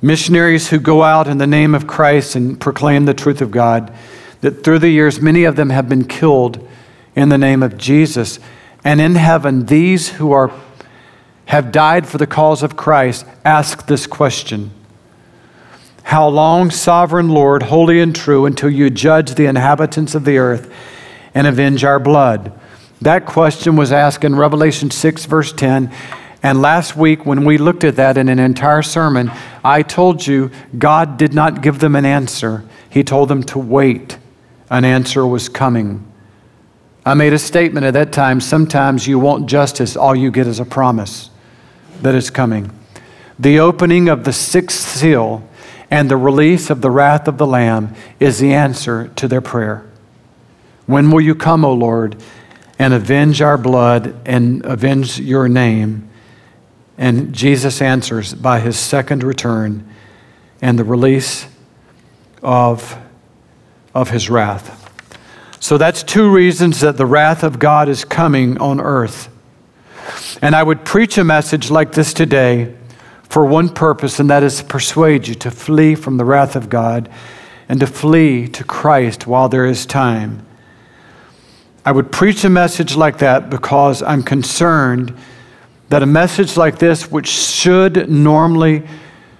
missionaries 0.00 0.68
who 0.68 0.78
go 0.78 1.02
out 1.02 1.26
in 1.26 1.38
the 1.38 1.48
name 1.48 1.74
of 1.74 1.88
Christ 1.88 2.36
and 2.36 2.60
proclaim 2.60 3.06
the 3.06 3.12
truth 3.12 3.40
of 3.40 3.50
God, 3.50 3.92
that 4.40 4.62
through 4.62 4.78
the 4.78 4.90
years 4.90 5.20
many 5.20 5.42
of 5.42 5.56
them 5.56 5.70
have 5.70 5.88
been 5.88 6.04
killed 6.04 6.64
in 7.16 7.28
the 7.28 7.38
name 7.38 7.64
of 7.64 7.76
Jesus. 7.76 8.38
And 8.84 9.00
in 9.00 9.16
heaven, 9.16 9.66
these 9.66 10.10
who 10.10 10.30
are 10.30 10.52
have 11.48 11.72
died 11.72 12.06
for 12.06 12.18
the 12.18 12.26
cause 12.26 12.62
of 12.62 12.76
Christ 12.76 13.24
ask 13.42 13.86
this 13.86 14.06
question 14.06 14.70
How 16.04 16.28
long, 16.28 16.70
sovereign 16.70 17.30
Lord, 17.30 17.64
holy 17.64 18.00
and 18.00 18.14
true, 18.14 18.44
until 18.44 18.68
you 18.68 18.90
judge 18.90 19.34
the 19.34 19.46
inhabitants 19.46 20.14
of 20.14 20.26
the 20.26 20.36
earth 20.36 20.70
and 21.32 21.46
avenge 21.46 21.84
our 21.84 21.98
blood? 21.98 22.52
That 23.00 23.24
question 23.24 23.76
was 23.76 23.92
asked 23.92 24.24
in 24.24 24.34
Revelation 24.34 24.90
6, 24.90 25.24
verse 25.24 25.52
10. 25.54 25.90
And 26.42 26.60
last 26.60 26.96
week, 26.96 27.24
when 27.24 27.46
we 27.46 27.56
looked 27.56 27.82
at 27.82 27.96
that 27.96 28.18
in 28.18 28.28
an 28.28 28.38
entire 28.38 28.82
sermon, 28.82 29.32
I 29.64 29.80
told 29.82 30.26
you 30.26 30.50
God 30.76 31.16
did 31.16 31.32
not 31.32 31.62
give 31.62 31.78
them 31.78 31.96
an 31.96 32.04
answer. 32.04 32.62
He 32.90 33.02
told 33.02 33.30
them 33.30 33.42
to 33.44 33.58
wait. 33.58 34.18
An 34.68 34.84
answer 34.84 35.26
was 35.26 35.48
coming. 35.48 36.04
I 37.06 37.14
made 37.14 37.32
a 37.32 37.38
statement 37.38 37.86
at 37.86 37.94
that 37.94 38.12
time 38.12 38.38
sometimes 38.38 39.06
you 39.06 39.18
want 39.18 39.48
justice, 39.48 39.96
all 39.96 40.14
you 40.14 40.30
get 40.30 40.46
is 40.46 40.60
a 40.60 40.66
promise 40.66 41.30
that 42.02 42.14
is 42.14 42.30
coming. 42.30 42.70
The 43.38 43.58
opening 43.60 44.08
of 44.08 44.24
the 44.24 44.32
sixth 44.32 44.96
seal 44.96 45.48
and 45.90 46.10
the 46.10 46.16
release 46.16 46.70
of 46.70 46.80
the 46.80 46.90
wrath 46.90 47.28
of 47.28 47.38
the 47.38 47.46
Lamb 47.46 47.94
is 48.20 48.38
the 48.38 48.52
answer 48.52 49.08
to 49.16 49.28
their 49.28 49.40
prayer. 49.40 49.84
When 50.86 51.10
will 51.10 51.20
you 51.20 51.34
come, 51.34 51.64
O 51.64 51.72
Lord, 51.72 52.22
and 52.78 52.94
avenge 52.94 53.42
our 53.42 53.58
blood 53.58 54.14
and 54.26 54.64
avenge 54.64 55.20
your 55.20 55.48
name? 55.48 56.08
And 56.96 57.32
Jesus 57.32 57.80
answers 57.80 58.34
by 58.34 58.60
his 58.60 58.78
second 58.78 59.22
return 59.22 59.88
and 60.60 60.78
the 60.78 60.84
release 60.84 61.46
of, 62.42 62.98
of 63.94 64.10
his 64.10 64.28
wrath. 64.28 64.74
So 65.60 65.78
that's 65.78 66.02
two 66.02 66.30
reasons 66.30 66.80
that 66.80 66.96
the 66.96 67.06
wrath 67.06 67.42
of 67.42 67.58
God 67.58 67.88
is 67.88 68.04
coming 68.04 68.58
on 68.58 68.80
earth. 68.80 69.28
And 70.42 70.54
I 70.54 70.62
would 70.62 70.84
preach 70.84 71.18
a 71.18 71.24
message 71.24 71.70
like 71.70 71.92
this 71.92 72.12
today 72.12 72.74
for 73.28 73.44
one 73.44 73.68
purpose, 73.68 74.20
and 74.20 74.30
that 74.30 74.42
is 74.42 74.58
to 74.58 74.64
persuade 74.64 75.28
you 75.28 75.34
to 75.36 75.50
flee 75.50 75.94
from 75.94 76.16
the 76.16 76.24
wrath 76.24 76.56
of 76.56 76.68
God 76.68 77.08
and 77.68 77.80
to 77.80 77.86
flee 77.86 78.48
to 78.48 78.64
Christ 78.64 79.26
while 79.26 79.48
there 79.48 79.66
is 79.66 79.84
time. 79.84 80.46
I 81.84 81.92
would 81.92 82.10
preach 82.10 82.44
a 82.44 82.50
message 82.50 82.96
like 82.96 83.18
that 83.18 83.50
because 83.50 84.02
I'm 84.02 84.22
concerned 84.22 85.14
that 85.88 86.02
a 86.02 86.06
message 86.06 86.56
like 86.56 86.78
this, 86.78 87.10
which 87.10 87.28
should 87.28 88.10
normally 88.10 88.86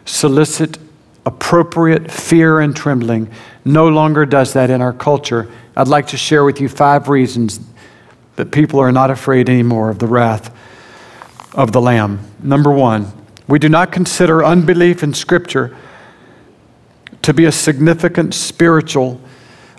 solicit 0.04 0.78
appropriate 1.26 2.10
fear 2.10 2.60
and 2.60 2.74
trembling, 2.74 3.30
no 3.64 3.88
longer 3.88 4.24
does 4.24 4.54
that 4.54 4.70
in 4.70 4.80
our 4.80 4.94
culture. 4.94 5.50
I'd 5.76 5.88
like 5.88 6.06
to 6.08 6.16
share 6.16 6.44
with 6.44 6.60
you 6.60 6.68
five 6.68 7.08
reasons 7.08 7.60
that 8.36 8.50
people 8.50 8.80
are 8.80 8.92
not 8.92 9.10
afraid 9.10 9.48
anymore 9.48 9.90
of 9.90 9.98
the 9.98 10.06
wrath 10.06 10.54
of 11.58 11.72
the 11.72 11.80
Lamb. 11.80 12.20
Number 12.40 12.70
one, 12.70 13.12
we 13.48 13.58
do 13.58 13.68
not 13.68 13.90
consider 13.90 14.44
unbelief 14.44 15.02
in 15.02 15.12
Scripture 15.12 15.76
to 17.22 17.34
be 17.34 17.46
a 17.46 17.52
significant 17.52 18.32
spiritual 18.32 19.20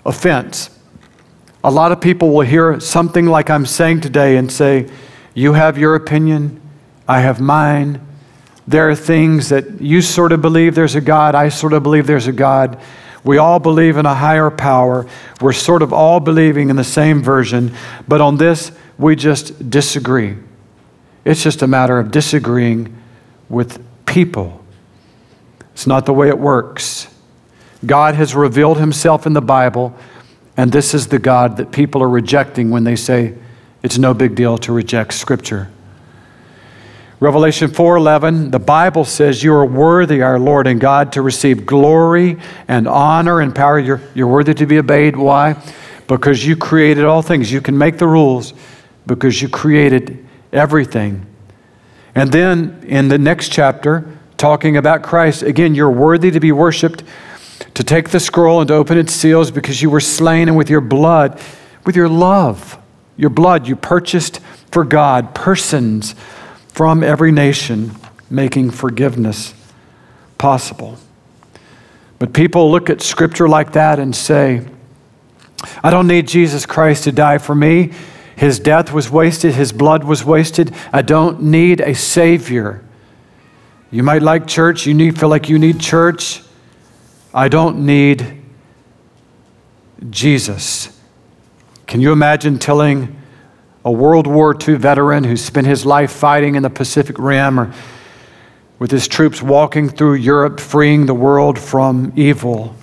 offense. 0.04 0.78
A 1.64 1.70
lot 1.70 1.90
of 1.90 1.98
people 1.98 2.34
will 2.34 2.42
hear 2.42 2.78
something 2.80 3.24
like 3.24 3.48
I'm 3.48 3.64
saying 3.64 4.02
today 4.02 4.36
and 4.36 4.52
say, 4.52 4.90
You 5.32 5.54
have 5.54 5.78
your 5.78 5.94
opinion, 5.94 6.60
I 7.08 7.20
have 7.20 7.40
mine. 7.40 8.06
There 8.68 8.90
are 8.90 8.94
things 8.94 9.48
that 9.48 9.80
you 9.80 10.02
sort 10.02 10.32
of 10.32 10.42
believe 10.42 10.74
there's 10.74 10.94
a 10.96 11.00
God, 11.00 11.34
I 11.34 11.48
sort 11.48 11.72
of 11.72 11.82
believe 11.82 12.06
there's 12.06 12.26
a 12.26 12.32
God. 12.32 12.78
We 13.24 13.38
all 13.38 13.58
believe 13.58 13.96
in 13.96 14.04
a 14.04 14.14
higher 14.14 14.50
power. 14.50 15.06
We're 15.40 15.54
sort 15.54 15.80
of 15.80 15.94
all 15.94 16.20
believing 16.20 16.68
in 16.68 16.76
the 16.76 16.84
same 16.84 17.22
version, 17.22 17.74
but 18.06 18.20
on 18.20 18.36
this, 18.36 18.70
we 18.98 19.16
just 19.16 19.70
disagree. 19.70 20.36
It's 21.24 21.42
just 21.42 21.62
a 21.62 21.66
matter 21.66 21.98
of 21.98 22.10
disagreeing 22.10 22.96
with 23.48 23.82
people. 24.06 24.64
It's 25.72 25.86
not 25.86 26.06
the 26.06 26.12
way 26.12 26.28
it 26.28 26.38
works. 26.38 27.08
God 27.84 28.14
has 28.14 28.34
revealed 28.34 28.78
himself 28.78 29.26
in 29.26 29.32
the 29.32 29.40
Bible, 29.40 29.94
and 30.56 30.72
this 30.72 30.94
is 30.94 31.08
the 31.08 31.18
God 31.18 31.56
that 31.56 31.72
people 31.72 32.02
are 32.02 32.08
rejecting 32.08 32.70
when 32.70 32.84
they 32.84 32.96
say 32.96 33.34
it's 33.82 33.96
no 33.96 34.12
big 34.12 34.34
deal 34.34 34.58
to 34.58 34.72
reject 34.72 35.14
Scripture. 35.14 35.70
Revelation 37.18 37.68
4:11 37.68 38.50
the 38.50 38.58
Bible 38.58 39.04
says 39.04 39.42
you 39.42 39.52
are 39.52 39.66
worthy 39.66 40.22
our 40.22 40.38
Lord 40.38 40.66
and 40.66 40.80
God 40.80 41.12
to 41.12 41.22
receive 41.22 41.66
glory 41.66 42.38
and 42.66 42.88
honor 42.88 43.40
and 43.40 43.54
power 43.54 43.78
you're, 43.78 44.00
you're 44.14 44.26
worthy 44.26 44.54
to 44.54 44.64
be 44.64 44.78
obeyed 44.78 45.16
why 45.16 45.56
because 46.06 46.46
you 46.46 46.56
created 46.56 47.04
all 47.04 47.20
things 47.20 47.52
you 47.52 47.60
can 47.60 47.76
make 47.76 47.98
the 47.98 48.06
rules 48.06 48.54
because 49.06 49.42
you 49.42 49.50
created 49.50 50.26
everything 50.52 51.26
and 52.14 52.32
then 52.32 52.82
in 52.86 53.08
the 53.08 53.18
next 53.18 53.52
chapter, 53.52 54.06
talking 54.36 54.76
about 54.76 55.02
Christ, 55.02 55.42
again, 55.42 55.74
you're 55.74 55.90
worthy 55.90 56.30
to 56.30 56.40
be 56.40 56.52
worshiped, 56.52 57.04
to 57.74 57.84
take 57.84 58.10
the 58.10 58.20
scroll 58.20 58.60
and 58.60 58.68
to 58.68 58.74
open 58.74 58.98
its 58.98 59.12
seals 59.12 59.50
because 59.50 59.80
you 59.80 59.90
were 59.90 60.00
slain 60.00 60.48
and 60.48 60.56
with 60.56 60.70
your 60.70 60.80
blood, 60.80 61.40
with 61.86 61.94
your 61.94 62.08
love, 62.08 62.78
your 63.16 63.30
blood, 63.30 63.68
you 63.68 63.76
purchased 63.76 64.40
for 64.72 64.84
God 64.84 65.34
persons 65.34 66.14
from 66.68 67.02
every 67.02 67.32
nation, 67.32 67.92
making 68.28 68.70
forgiveness 68.70 69.54
possible. 70.38 70.98
But 72.18 72.32
people 72.32 72.70
look 72.70 72.90
at 72.90 73.00
scripture 73.02 73.48
like 73.48 73.72
that 73.72 73.98
and 73.98 74.14
say, 74.14 74.66
I 75.82 75.90
don't 75.90 76.06
need 76.06 76.26
Jesus 76.26 76.66
Christ 76.66 77.04
to 77.04 77.12
die 77.12 77.38
for 77.38 77.54
me. 77.54 77.92
His 78.40 78.58
death 78.58 78.90
was 78.90 79.10
wasted, 79.10 79.52
his 79.52 79.70
blood 79.70 80.02
was 80.02 80.24
wasted. 80.24 80.72
I 80.94 81.02
don't 81.02 81.42
need 81.42 81.82
a 81.82 81.94
Savior. 81.94 82.82
You 83.90 84.02
might 84.02 84.22
like 84.22 84.46
church, 84.46 84.86
you 84.86 84.94
need, 84.94 85.20
feel 85.20 85.28
like 85.28 85.50
you 85.50 85.58
need 85.58 85.78
church. 85.78 86.42
I 87.34 87.48
don't 87.48 87.84
need 87.84 88.40
Jesus. 90.08 90.98
Can 91.86 92.00
you 92.00 92.12
imagine 92.12 92.58
telling 92.58 93.14
a 93.84 93.92
World 93.92 94.26
War 94.26 94.56
II 94.58 94.76
veteran 94.76 95.24
who 95.24 95.36
spent 95.36 95.66
his 95.66 95.84
life 95.84 96.10
fighting 96.10 96.54
in 96.54 96.62
the 96.62 96.70
Pacific 96.70 97.18
Rim 97.18 97.60
or 97.60 97.74
with 98.78 98.90
his 98.90 99.06
troops 99.06 99.42
walking 99.42 99.90
through 99.90 100.14
Europe, 100.14 100.60
freeing 100.60 101.04
the 101.04 101.12
world 101.12 101.58
from 101.58 102.10
evil, 102.16 102.74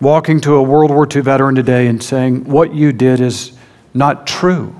walking 0.00 0.40
to 0.40 0.54
a 0.54 0.62
World 0.62 0.90
War 0.90 1.06
II 1.06 1.20
veteran 1.20 1.54
today 1.54 1.86
and 1.86 2.02
saying, 2.02 2.44
What 2.44 2.74
you 2.74 2.94
did 2.94 3.20
is 3.20 3.53
not 3.94 4.26
true. 4.26 4.78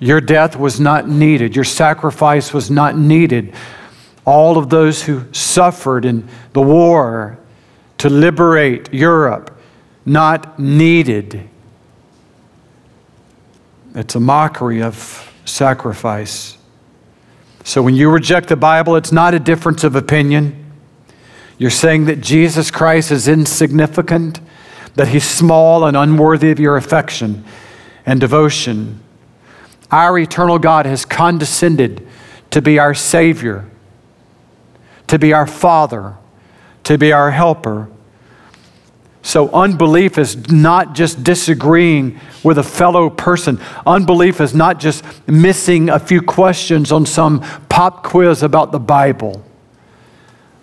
Your 0.00 0.20
death 0.20 0.56
was 0.56 0.80
not 0.80 1.08
needed, 1.08 1.54
your 1.54 1.64
sacrifice 1.64 2.52
was 2.52 2.70
not 2.70 2.96
needed. 2.96 3.54
All 4.24 4.58
of 4.58 4.68
those 4.68 5.04
who 5.04 5.32
suffered 5.32 6.04
in 6.04 6.28
the 6.52 6.62
war 6.62 7.38
to 7.98 8.08
liberate 8.08 8.92
Europe, 8.92 9.58
not 10.04 10.58
needed. 10.58 11.48
It's 13.94 14.14
a 14.14 14.20
mockery 14.20 14.82
of 14.82 15.32
sacrifice. 15.44 16.56
So 17.64 17.82
when 17.82 17.96
you 17.96 18.10
reject 18.10 18.48
the 18.48 18.56
Bible, 18.56 18.96
it's 18.96 19.12
not 19.12 19.34
a 19.34 19.38
difference 19.38 19.82
of 19.82 19.96
opinion. 19.96 20.64
You're 21.58 21.70
saying 21.70 22.04
that 22.04 22.20
Jesus 22.20 22.70
Christ 22.70 23.10
is 23.10 23.26
insignificant 23.26 24.40
that 24.98 25.06
he's 25.06 25.24
small 25.24 25.86
and 25.86 25.96
unworthy 25.96 26.50
of 26.50 26.58
your 26.58 26.76
affection 26.76 27.44
and 28.04 28.20
devotion. 28.20 29.00
Our 29.92 30.18
eternal 30.18 30.58
God 30.58 30.86
has 30.86 31.04
condescended 31.04 32.04
to 32.50 32.60
be 32.60 32.80
our 32.80 32.94
Savior, 32.94 33.64
to 35.06 35.16
be 35.16 35.32
our 35.32 35.46
Father, 35.46 36.16
to 36.82 36.98
be 36.98 37.12
our 37.12 37.30
helper. 37.30 37.88
So, 39.22 39.48
unbelief 39.50 40.18
is 40.18 40.50
not 40.50 40.96
just 40.96 41.22
disagreeing 41.22 42.18
with 42.42 42.58
a 42.58 42.64
fellow 42.64 43.08
person. 43.08 43.60
Unbelief 43.86 44.40
is 44.40 44.52
not 44.52 44.80
just 44.80 45.04
missing 45.28 45.90
a 45.90 46.00
few 46.00 46.20
questions 46.20 46.90
on 46.90 47.06
some 47.06 47.38
pop 47.68 48.02
quiz 48.02 48.42
about 48.42 48.72
the 48.72 48.80
Bible. 48.80 49.44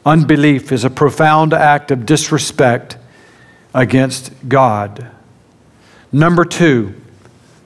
Unbelief 0.06 0.74
is 0.74 0.84
a 0.84 0.89
profound 0.89 1.54
act 1.54 1.89
of 1.89 2.06
disrespect 2.06 2.98
against 3.75 4.31
God. 4.47 5.11
Number 6.11 6.45
two, 6.45 6.95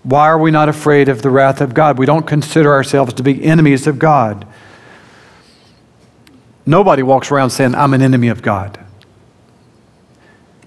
why 0.03 0.27
are 0.27 0.39
we 0.39 0.49
not 0.49 0.67
afraid 0.67 1.07
of 1.07 1.21
the 1.21 1.29
wrath 1.29 1.61
of 1.61 1.73
God? 1.73 1.99
We 1.99 2.07
don't 2.07 2.25
consider 2.25 2.73
ourselves 2.73 3.13
to 3.13 3.23
be 3.23 3.43
enemies 3.45 3.85
of 3.85 3.99
God. 3.99 4.47
Nobody 6.65 7.03
walks 7.03 7.31
around 7.31 7.51
saying, 7.51 7.75
I'm 7.75 7.93
an 7.93 8.01
enemy 8.01 8.27
of 8.27 8.41
God. 8.41 8.79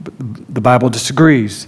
The 0.00 0.60
Bible 0.60 0.90
disagrees. 0.90 1.66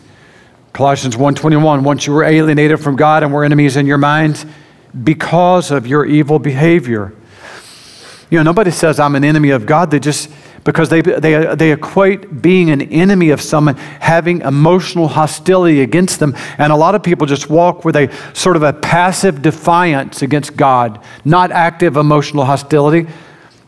Colossians 0.72 1.16
1:21, 1.16 1.82
once 1.82 2.06
you 2.06 2.12
were 2.12 2.24
alienated 2.24 2.80
from 2.80 2.96
God 2.96 3.22
and 3.22 3.32
were 3.32 3.44
enemies 3.44 3.76
in 3.76 3.87
your 3.87 3.98
minds 3.98 4.44
because 5.04 5.70
of 5.70 5.87
your 5.87 6.04
evil 6.04 6.38
behavior. 6.38 7.12
You 8.30 8.38
know, 8.38 8.42
nobody 8.42 8.72
says 8.72 8.98
I'm 8.98 9.14
an 9.14 9.24
enemy 9.24 9.50
of 9.50 9.66
God. 9.66 9.92
They 9.92 10.00
just 10.00 10.30
because 10.64 10.88
they, 10.88 11.03
they, 11.03 11.55
they 11.55 11.72
equate 11.72 12.40
being 12.40 12.70
an 12.70 12.81
enemy 12.81 13.31
of 13.31 13.40
someone 13.40 13.77
having 13.77 14.40
emotional 14.40 15.09
hostility 15.09 15.83
against 15.83 16.20
them. 16.20 16.35
And 16.57 16.72
a 16.72 16.77
lot 16.77 16.94
of 16.94 17.03
people 17.03 17.27
just 17.27 17.50
walk 17.50 17.85
with 17.85 17.96
a 17.96 18.11
sort 18.33 18.57
of 18.57 18.62
a 18.62 18.72
passive 18.72 19.42
defiance 19.42 20.22
against 20.22 20.57
God, 20.57 21.05
not 21.24 21.53
active 21.53 21.98
emotional 21.98 22.46
hostility, 22.46 23.07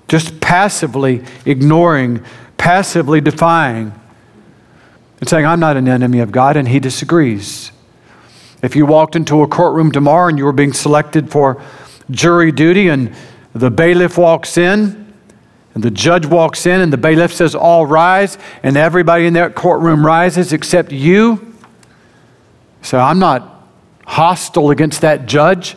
just 0.09 0.41
passively 0.41 1.23
ignoring, 1.45 2.25
passively 2.57 3.21
defying, 3.21 3.93
and 5.21 5.29
saying, 5.29 5.45
I'm 5.45 5.61
not 5.61 5.77
an 5.77 5.89
enemy 5.89 6.21
of 6.21 6.33
God, 6.33 6.57
and 6.57 6.69
He 6.69 6.81
disagrees. 6.81 7.73
If 8.63 8.75
you 8.75 8.87
walked 8.87 9.17
into 9.17 9.43
a 9.43 9.49
courtroom 9.49 9.93
tomorrow 9.93 10.29
and 10.29 10.39
you 10.39 10.45
were 10.45 10.53
being 10.53 10.73
selected 10.73 11.31
for 11.31 11.63
jury 12.11 12.53
duty, 12.53 12.89
and 12.89 13.15
the 13.55 13.71
bailiff 13.71 14.17
walks 14.17 14.57
in, 14.57 15.06
and 15.77 15.85
the 15.85 15.91
judge 15.91 16.25
walks 16.25 16.65
in, 16.65 16.81
and 16.81 16.91
the 16.91 16.97
bailiff 16.97 17.35
says, 17.35 17.55
All 17.55 17.85
rise, 17.85 18.39
and 18.63 18.79
everybody 18.79 19.27
in 19.27 19.35
that 19.35 19.55
courtroom 19.55 20.07
rises 20.07 20.55
except 20.55 20.91
you. 20.91 21.55
So 22.81 22.99
I'm 22.99 23.19
not 23.19 23.69
hostile 24.07 24.71
against 24.71 25.03
that 25.03 25.27
judge. 25.27 25.77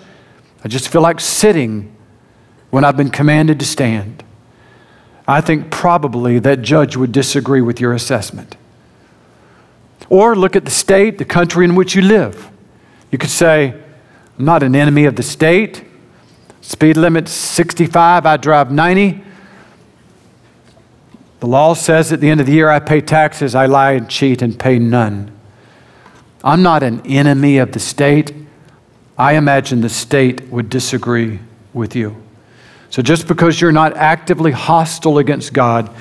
I 0.64 0.70
just 0.70 0.88
feel 0.88 1.02
like 1.02 1.20
sitting 1.20 1.94
when 2.70 2.86
I've 2.86 2.96
been 2.96 3.10
commanded 3.10 3.60
to 3.60 3.66
stand. 3.66 4.24
I 5.28 5.42
think 5.42 5.70
probably 5.70 6.40
that 6.40 6.62
judge 6.62 6.96
would 6.96 7.12
disagree 7.12 7.60
with 7.60 7.82
your 7.82 7.92
assessment. 7.92 8.56
Or 10.08 10.34
look 10.34 10.56
at 10.56 10.64
the 10.64 10.72
state, 10.72 11.18
the 11.18 11.26
country 11.26 11.66
in 11.66 11.76
which 11.76 11.94
you 11.94 12.04
live. 12.04 12.50
You 13.12 13.18
could 13.18 13.32
say, 13.32 13.74
I'm 14.38 14.46
not 14.46 14.64
an 14.64 14.78
enemy 14.78 15.04
of 15.04 15.18
the 15.18 15.24
state. 15.24 15.84
Speed 16.62 16.96
limit 16.96 17.28
65, 17.28 18.26
I 18.26 18.38
drive 18.38 18.72
90. 18.72 19.26
The 21.40 21.48
law 21.48 21.74
says 21.74 22.12
at 22.12 22.20
the 22.20 22.30
end 22.30 22.42
of 22.42 22.48
the 22.48 22.54
year, 22.54 22.70
I 22.70 22.80
pay 22.80 23.02
taxes, 23.02 23.56
I 23.56 23.66
lie 23.66 23.94
and 23.94 24.10
cheat 24.10 24.42
and 24.42 24.60
pay 24.60 24.78
none. 24.78 25.32
I'm 26.44 26.62
not 26.62 26.84
an 26.84 27.06
enemy 27.06 27.58
of 27.58 27.72
the 27.72 27.80
state. 27.80 28.34
I 29.18 29.34
imagine 29.34 29.82
the 29.82 29.90
state 29.90 30.50
would 30.50 30.70
disagree 30.70 31.40
with 31.74 31.96
you. 31.96 32.22
So 32.90 33.02
just 33.02 33.28
because 33.28 33.62
you're 33.62 33.72
not 33.72 33.96
actively 33.96 34.52
hostile 34.52 35.18
against 35.18 35.54
God 35.54 35.94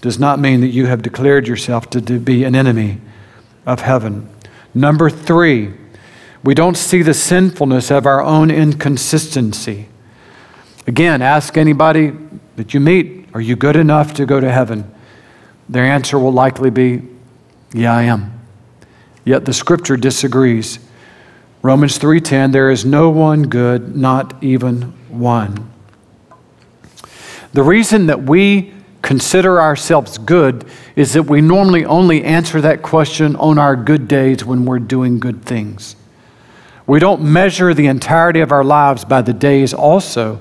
does 0.00 0.18
not 0.18 0.38
mean 0.38 0.60
that 0.62 0.68
you 0.68 0.86
have 0.86 1.02
declared 1.02 1.46
yourself 1.46 1.90
to 1.90 2.00
be 2.00 2.44
an 2.44 2.54
enemy 2.56 3.00
of 3.66 3.80
heaven. 3.80 4.28
Number 4.72 5.10
three, 5.10 5.74
we 6.42 6.54
don't 6.54 6.76
see 6.76 7.02
the 7.02 7.12
sinfulness 7.12 7.90
of 7.90 8.06
our 8.06 8.22
own 8.22 8.50
inconsistency. 8.50 9.88
Again, 10.86 11.20
ask 11.20 11.58
anybody 11.58 12.12
that 12.56 12.72
you 12.72 12.80
meet, 12.80 13.19
are 13.34 13.40
you 13.40 13.56
good 13.56 13.76
enough 13.76 14.14
to 14.14 14.26
go 14.26 14.40
to 14.40 14.50
heaven? 14.50 14.92
Their 15.68 15.84
answer 15.84 16.18
will 16.18 16.32
likely 16.32 16.70
be, 16.70 17.02
yeah, 17.72 17.94
I 17.94 18.02
am. 18.02 18.40
Yet 19.24 19.44
the 19.44 19.52
scripture 19.52 19.96
disagrees. 19.96 20.78
Romans 21.62 21.98
3:10 21.98 22.52
there 22.52 22.70
is 22.70 22.84
no 22.84 23.10
one 23.10 23.42
good 23.44 23.96
not 23.96 24.42
even 24.42 24.94
one. 25.08 25.70
The 27.52 27.62
reason 27.62 28.06
that 28.06 28.22
we 28.22 28.72
consider 29.02 29.60
ourselves 29.60 30.18
good 30.18 30.64
is 30.96 31.12
that 31.12 31.24
we 31.24 31.40
normally 31.40 31.84
only 31.84 32.24
answer 32.24 32.60
that 32.60 32.82
question 32.82 33.36
on 33.36 33.58
our 33.58 33.76
good 33.76 34.08
days 34.08 34.44
when 34.44 34.64
we're 34.64 34.78
doing 34.78 35.18
good 35.18 35.44
things. 35.44 35.96
We 36.86 36.98
don't 36.98 37.22
measure 37.22 37.74
the 37.74 37.86
entirety 37.86 38.40
of 38.40 38.52
our 38.52 38.64
lives 38.64 39.04
by 39.04 39.22
the 39.22 39.32
days 39.32 39.72
also 39.74 40.40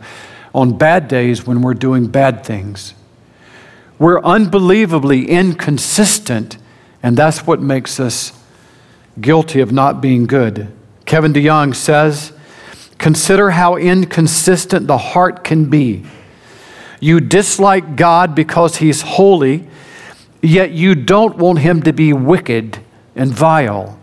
on 0.54 0.78
bad 0.78 1.08
days 1.08 1.46
when 1.46 1.62
we're 1.62 1.74
doing 1.74 2.08
bad 2.08 2.44
things. 2.44 2.94
We're 3.98 4.22
unbelievably 4.22 5.28
inconsistent, 5.30 6.58
and 7.04 7.18
that's 7.18 7.46
what 7.46 7.62
makes 7.62 8.00
us 8.00 8.32
guilty 9.20 9.60
of 9.60 9.72
not 9.72 10.02
being 10.02 10.26
good. 10.26 10.72
Kevin 11.06 11.34
DeYoung 11.34 11.76
says, 11.76 12.32
Consider 12.98 13.52
how 13.52 13.76
inconsistent 13.76 14.88
the 14.88 14.98
heart 14.98 15.44
can 15.44 15.70
be. 15.70 16.06
You 17.00 17.20
dislike 17.20 17.96
God 17.96 18.36
because 18.36 18.78
He's 18.78 19.02
holy, 19.02 19.68
yet 20.42 20.72
you 20.72 20.96
don't 20.96 21.38
want 21.38 21.60
Him 21.60 21.82
to 21.84 21.94
be 21.94 22.14
wicked 22.14 22.80
and 23.16 23.32
vile. 23.32 23.99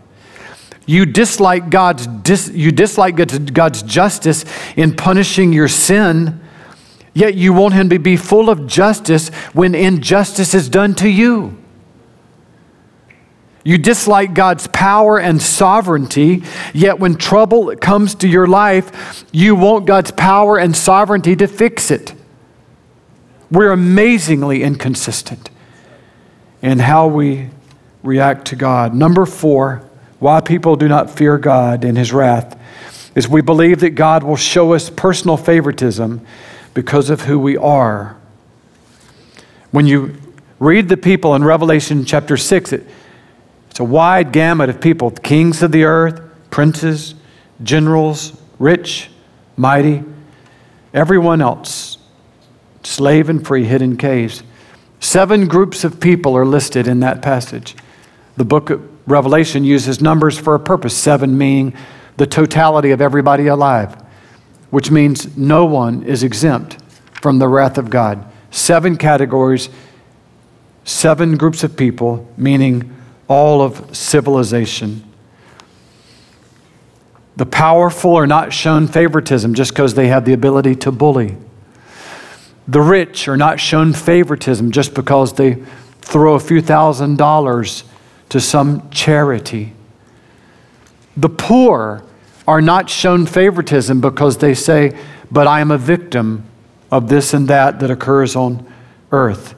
You 0.87 1.05
dislike 1.05 1.69
God's, 1.69 2.07
dis, 2.07 2.49
you 2.49 2.71
dislike 2.71 3.17
God's 3.53 3.83
justice 3.83 4.45
in 4.75 4.95
punishing 4.95 5.51
your 5.51 5.67
sin, 5.67 6.39
yet 7.13 7.35
you 7.35 7.51
want 7.51 7.73
Him 7.73 7.89
to 7.89 7.99
be 7.99 8.15
full 8.15 8.49
of 8.49 8.65
justice 8.65 9.27
when 9.53 9.75
injustice 9.75 10.53
is 10.53 10.69
done 10.69 10.95
to 10.95 11.09
you. 11.09 11.57
You 13.65 13.77
dislike 13.77 14.33
God's 14.33 14.67
power 14.67 15.19
and 15.19 15.41
sovereignty, 15.41 16.43
yet 16.73 16.99
when 16.99 17.15
trouble 17.15 17.75
comes 17.75 18.15
to 18.15 18.27
your 18.27 18.47
life, 18.47 19.25
you 19.33 19.55
want 19.55 19.85
God's 19.85 20.11
power 20.11 20.57
and 20.57 20.73
sovereignty 20.73 21.35
to 21.35 21.47
fix 21.47 21.91
it. 21.91 22.13
We're 23.51 23.73
amazingly 23.73 24.63
inconsistent 24.63 25.49
in 26.61 26.79
how 26.79 27.07
we 27.07 27.49
react 28.03 28.47
to 28.47 28.55
God. 28.55 28.93
Number 28.93 29.25
four, 29.25 29.86
why 30.19 30.41
people 30.41 30.75
do 30.75 30.87
not 30.87 31.09
fear 31.09 31.37
God 31.37 31.83
in 31.85 31.95
His 31.95 32.11
wrath 32.11 32.59
is 33.15 33.27
we 33.27 33.41
believe 33.41 33.79
that 33.79 33.91
God 33.91 34.23
will 34.23 34.35
show 34.35 34.73
us 34.73 34.89
personal 34.89 35.37
favoritism 35.37 36.25
because 36.73 37.09
of 37.09 37.21
who 37.21 37.39
we 37.39 37.57
are. 37.57 38.15
When 39.71 39.87
you 39.87 40.15
read 40.59 40.89
the 40.89 40.97
people 40.97 41.35
in 41.35 41.43
Revelation 41.43 42.05
chapter 42.05 42.37
6, 42.37 42.73
it 42.73 42.85
it's 43.77 43.79
a 43.79 43.83
wide 43.83 44.31
gamut 44.31 44.69
of 44.69 44.81
people 44.81 45.11
kings 45.11 45.61
of 45.61 45.71
the 45.71 45.83
earth, 45.83 46.19
princes, 46.49 47.13
generals, 47.61 48.35
rich, 48.57 49.11
mighty, 49.55 50.03
everyone 50.95 51.43
else, 51.43 51.99
slave 52.81 53.29
and 53.29 53.45
free, 53.45 53.65
hid 53.65 53.83
in 53.83 53.95
caves. 53.95 54.41
Seven 54.99 55.47
groups 55.47 55.83
of 55.83 55.99
people 55.99 56.35
are 56.35 56.43
listed 56.43 56.87
in 56.87 57.01
that 57.01 57.21
passage. 57.21 57.75
The 58.35 58.45
book 58.45 58.71
of 58.71 58.96
Revelation 59.07 59.63
uses 59.63 60.01
numbers 60.01 60.37
for 60.37 60.53
a 60.53 60.59
purpose, 60.59 60.95
seven 60.95 61.37
meaning 61.37 61.73
the 62.17 62.27
totality 62.27 62.91
of 62.91 63.01
everybody 63.01 63.47
alive, 63.47 63.95
which 64.69 64.91
means 64.91 65.37
no 65.37 65.65
one 65.65 66.03
is 66.03 66.23
exempt 66.23 66.77
from 67.21 67.39
the 67.39 67.47
wrath 67.47 67.77
of 67.77 67.89
God. 67.89 68.29
Seven 68.51 68.97
categories, 68.97 69.69
seven 70.83 71.37
groups 71.37 71.63
of 71.63 71.77
people, 71.77 72.27
meaning 72.37 72.93
all 73.29 73.61
of 73.61 73.95
civilization. 73.95 75.03
The 77.37 77.45
powerful 77.45 78.15
are 78.15 78.27
not 78.27 78.51
shown 78.51 78.87
favoritism 78.87 79.53
just 79.53 79.71
because 79.71 79.93
they 79.93 80.07
have 80.07 80.25
the 80.25 80.33
ability 80.33 80.75
to 80.77 80.91
bully. 80.91 81.37
The 82.67 82.81
rich 82.81 83.27
are 83.27 83.37
not 83.37 83.59
shown 83.59 83.93
favoritism 83.93 84.71
just 84.71 84.93
because 84.93 85.33
they 85.33 85.63
throw 86.01 86.33
a 86.33 86.39
few 86.39 86.61
thousand 86.61 87.17
dollars 87.17 87.83
to 88.29 88.39
some 88.39 88.89
charity. 88.89 89.73
The 91.15 91.29
poor 91.29 92.03
are 92.47 92.61
not 92.61 92.89
shown 92.89 93.25
favoritism 93.25 94.01
because 94.01 94.37
they 94.37 94.53
say, 94.53 94.97
But 95.31 95.47
I 95.47 95.59
am 95.59 95.71
a 95.71 95.77
victim 95.77 96.45
of 96.91 97.09
this 97.09 97.33
and 97.33 97.47
that 97.47 97.79
that 97.79 97.91
occurs 97.91 98.35
on 98.35 98.65
earth. 99.11 99.55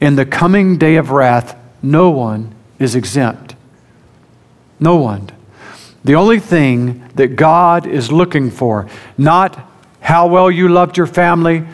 In 0.00 0.16
the 0.16 0.26
coming 0.26 0.78
day 0.78 0.96
of 0.96 1.10
wrath, 1.10 1.56
no 1.82 2.10
one 2.10 2.54
is 2.78 2.94
exempt. 2.94 3.54
No 4.78 4.96
one. 4.96 5.30
The 6.04 6.14
only 6.14 6.40
thing 6.40 7.06
that 7.16 7.36
God 7.36 7.86
is 7.86 8.10
looking 8.10 8.50
for, 8.50 8.88
not 9.18 9.68
how 10.00 10.26
well 10.26 10.50
you 10.50 10.68
loved 10.68 10.96
your 10.96 11.06
family, 11.06 11.64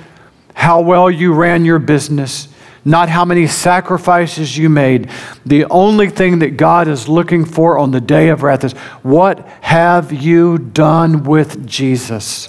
how 0.55 0.81
well 0.81 1.11
you 1.11 1.33
ran 1.33 1.65
your 1.65 1.79
business, 1.79 2.49
not 2.87 3.09
how 3.09 3.25
many 3.25 3.49
sacrifices 3.49 4.57
you 4.57 4.69
made. 4.69 5.11
The 5.45 5.65
only 5.65 6.09
thing 6.09 6.39
that 6.39 6.57
God 6.57 6.87
is 6.87 7.09
looking 7.09 7.45
for 7.45 7.77
on 7.77 7.91
the 7.91 8.01
day 8.01 8.29
of 8.29 8.45
wrath 8.45 8.63
is 8.63 8.73
what 9.03 9.41
have 9.61 10.13
you 10.13 10.57
done 10.57 11.25
with 11.25 11.67
Jesus? 11.67 12.49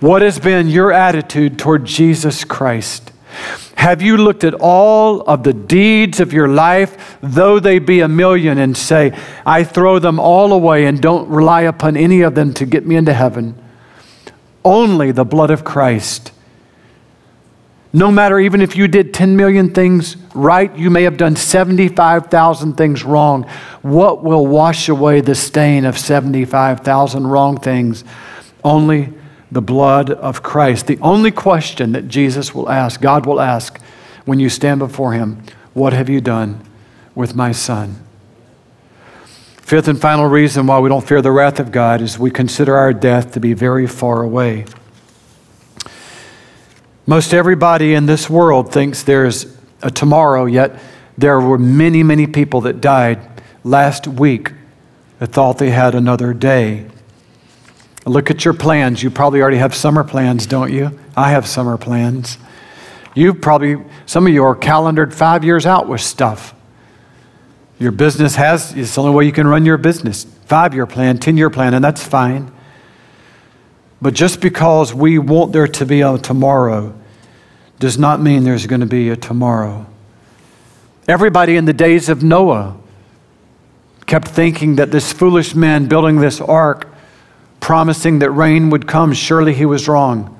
What 0.00 0.20
has 0.20 0.38
been 0.38 0.68
your 0.68 0.92
attitude 0.92 1.58
toward 1.58 1.86
Jesus 1.86 2.44
Christ? 2.44 3.10
Have 3.76 4.02
you 4.02 4.18
looked 4.18 4.44
at 4.44 4.54
all 4.54 5.22
of 5.22 5.44
the 5.44 5.52
deeds 5.54 6.20
of 6.20 6.32
your 6.32 6.48
life, 6.48 7.16
though 7.22 7.60
they 7.60 7.78
be 7.78 8.00
a 8.00 8.08
million, 8.08 8.58
and 8.58 8.76
say, 8.76 9.16
I 9.46 9.64
throw 9.64 9.98
them 9.98 10.20
all 10.20 10.52
away 10.52 10.84
and 10.84 11.00
don't 11.00 11.28
rely 11.30 11.62
upon 11.62 11.96
any 11.96 12.20
of 12.20 12.34
them 12.34 12.52
to 12.54 12.66
get 12.66 12.84
me 12.84 12.96
into 12.96 13.14
heaven? 13.14 13.54
Only 14.62 15.12
the 15.12 15.24
blood 15.24 15.50
of 15.50 15.64
Christ. 15.64 16.32
No 17.92 18.10
matter 18.10 18.38
even 18.38 18.60
if 18.60 18.76
you 18.76 18.86
did 18.86 19.14
10 19.14 19.36
million 19.36 19.72
things 19.72 20.16
right, 20.34 20.74
you 20.76 20.90
may 20.90 21.04
have 21.04 21.16
done 21.16 21.36
75,000 21.36 22.74
things 22.74 23.02
wrong. 23.02 23.44
What 23.80 24.22
will 24.22 24.46
wash 24.46 24.88
away 24.88 25.22
the 25.22 25.34
stain 25.34 25.86
of 25.86 25.96
75,000 25.96 27.26
wrong 27.26 27.58
things? 27.58 28.04
Only 28.62 29.14
the 29.50 29.62
blood 29.62 30.10
of 30.10 30.42
Christ. 30.42 30.86
The 30.86 30.98
only 30.98 31.30
question 31.30 31.92
that 31.92 32.08
Jesus 32.08 32.54
will 32.54 32.68
ask, 32.68 33.00
God 33.00 33.24
will 33.24 33.40
ask 33.40 33.80
when 34.26 34.38
you 34.38 34.50
stand 34.50 34.80
before 34.80 35.14
Him, 35.14 35.42
What 35.72 35.94
have 35.94 36.10
you 36.10 36.20
done 36.20 36.60
with 37.14 37.34
my 37.34 37.52
son? 37.52 38.04
Fifth 39.62 39.88
and 39.88 40.00
final 40.00 40.26
reason 40.26 40.66
why 40.66 40.78
we 40.78 40.88
don't 40.88 41.06
fear 41.06 41.22
the 41.22 41.30
wrath 41.30 41.60
of 41.60 41.72
God 41.72 42.02
is 42.02 42.18
we 42.18 42.30
consider 42.30 42.76
our 42.76 42.92
death 42.92 43.32
to 43.32 43.40
be 43.40 43.54
very 43.54 43.86
far 43.86 44.22
away. 44.22 44.66
Most 47.08 47.32
everybody 47.32 47.94
in 47.94 48.04
this 48.04 48.28
world 48.28 48.70
thinks 48.70 49.02
there's 49.02 49.46
a 49.80 49.90
tomorrow, 49.90 50.44
yet 50.44 50.78
there 51.16 51.40
were 51.40 51.56
many, 51.56 52.02
many 52.02 52.26
people 52.26 52.60
that 52.60 52.82
died 52.82 53.18
last 53.64 54.06
week 54.06 54.52
that 55.18 55.28
thought 55.28 55.56
they 55.56 55.70
had 55.70 55.94
another 55.94 56.34
day. 56.34 56.84
Look 58.04 58.30
at 58.30 58.44
your 58.44 58.52
plans. 58.52 59.02
You 59.02 59.10
probably 59.10 59.40
already 59.40 59.56
have 59.56 59.74
summer 59.74 60.04
plans, 60.04 60.44
don't 60.44 60.70
you? 60.70 61.00
I 61.16 61.30
have 61.30 61.46
summer 61.46 61.78
plans. 61.78 62.36
You 63.14 63.32
probably, 63.32 63.82
some 64.04 64.26
of 64.26 64.34
you 64.34 64.44
are 64.44 64.54
calendared 64.54 65.14
five 65.14 65.42
years 65.44 65.64
out 65.64 65.88
with 65.88 66.02
stuff. 66.02 66.54
Your 67.78 67.90
business 67.90 68.34
has, 68.34 68.74
it's 68.76 68.96
the 68.96 69.00
only 69.00 69.14
way 69.14 69.24
you 69.24 69.32
can 69.32 69.46
run 69.46 69.64
your 69.64 69.78
business. 69.78 70.24
Five 70.44 70.74
year 70.74 70.86
plan, 70.86 71.16
10 71.16 71.38
year 71.38 71.48
plan, 71.48 71.72
and 71.72 71.82
that's 71.82 72.06
fine. 72.06 72.52
But 74.02 74.12
just 74.12 74.42
because 74.42 74.92
we 74.92 75.18
want 75.18 75.52
there 75.52 75.66
to 75.66 75.86
be 75.86 76.02
a 76.02 76.18
tomorrow 76.18 76.97
does 77.78 77.98
not 77.98 78.20
mean 78.20 78.44
there's 78.44 78.66
going 78.66 78.80
to 78.80 78.86
be 78.86 79.08
a 79.10 79.16
tomorrow. 79.16 79.86
Everybody 81.06 81.56
in 81.56 81.64
the 81.64 81.72
days 81.72 82.08
of 82.08 82.22
Noah 82.22 82.76
kept 84.06 84.28
thinking 84.28 84.76
that 84.76 84.90
this 84.90 85.12
foolish 85.12 85.54
man 85.54 85.86
building 85.86 86.16
this 86.16 86.40
ark 86.40 86.88
promising 87.60 88.18
that 88.20 88.30
rain 88.30 88.70
would 88.70 88.86
come. 88.86 89.12
Surely 89.12 89.54
he 89.54 89.66
was 89.66 89.88
wrong. 89.88 90.34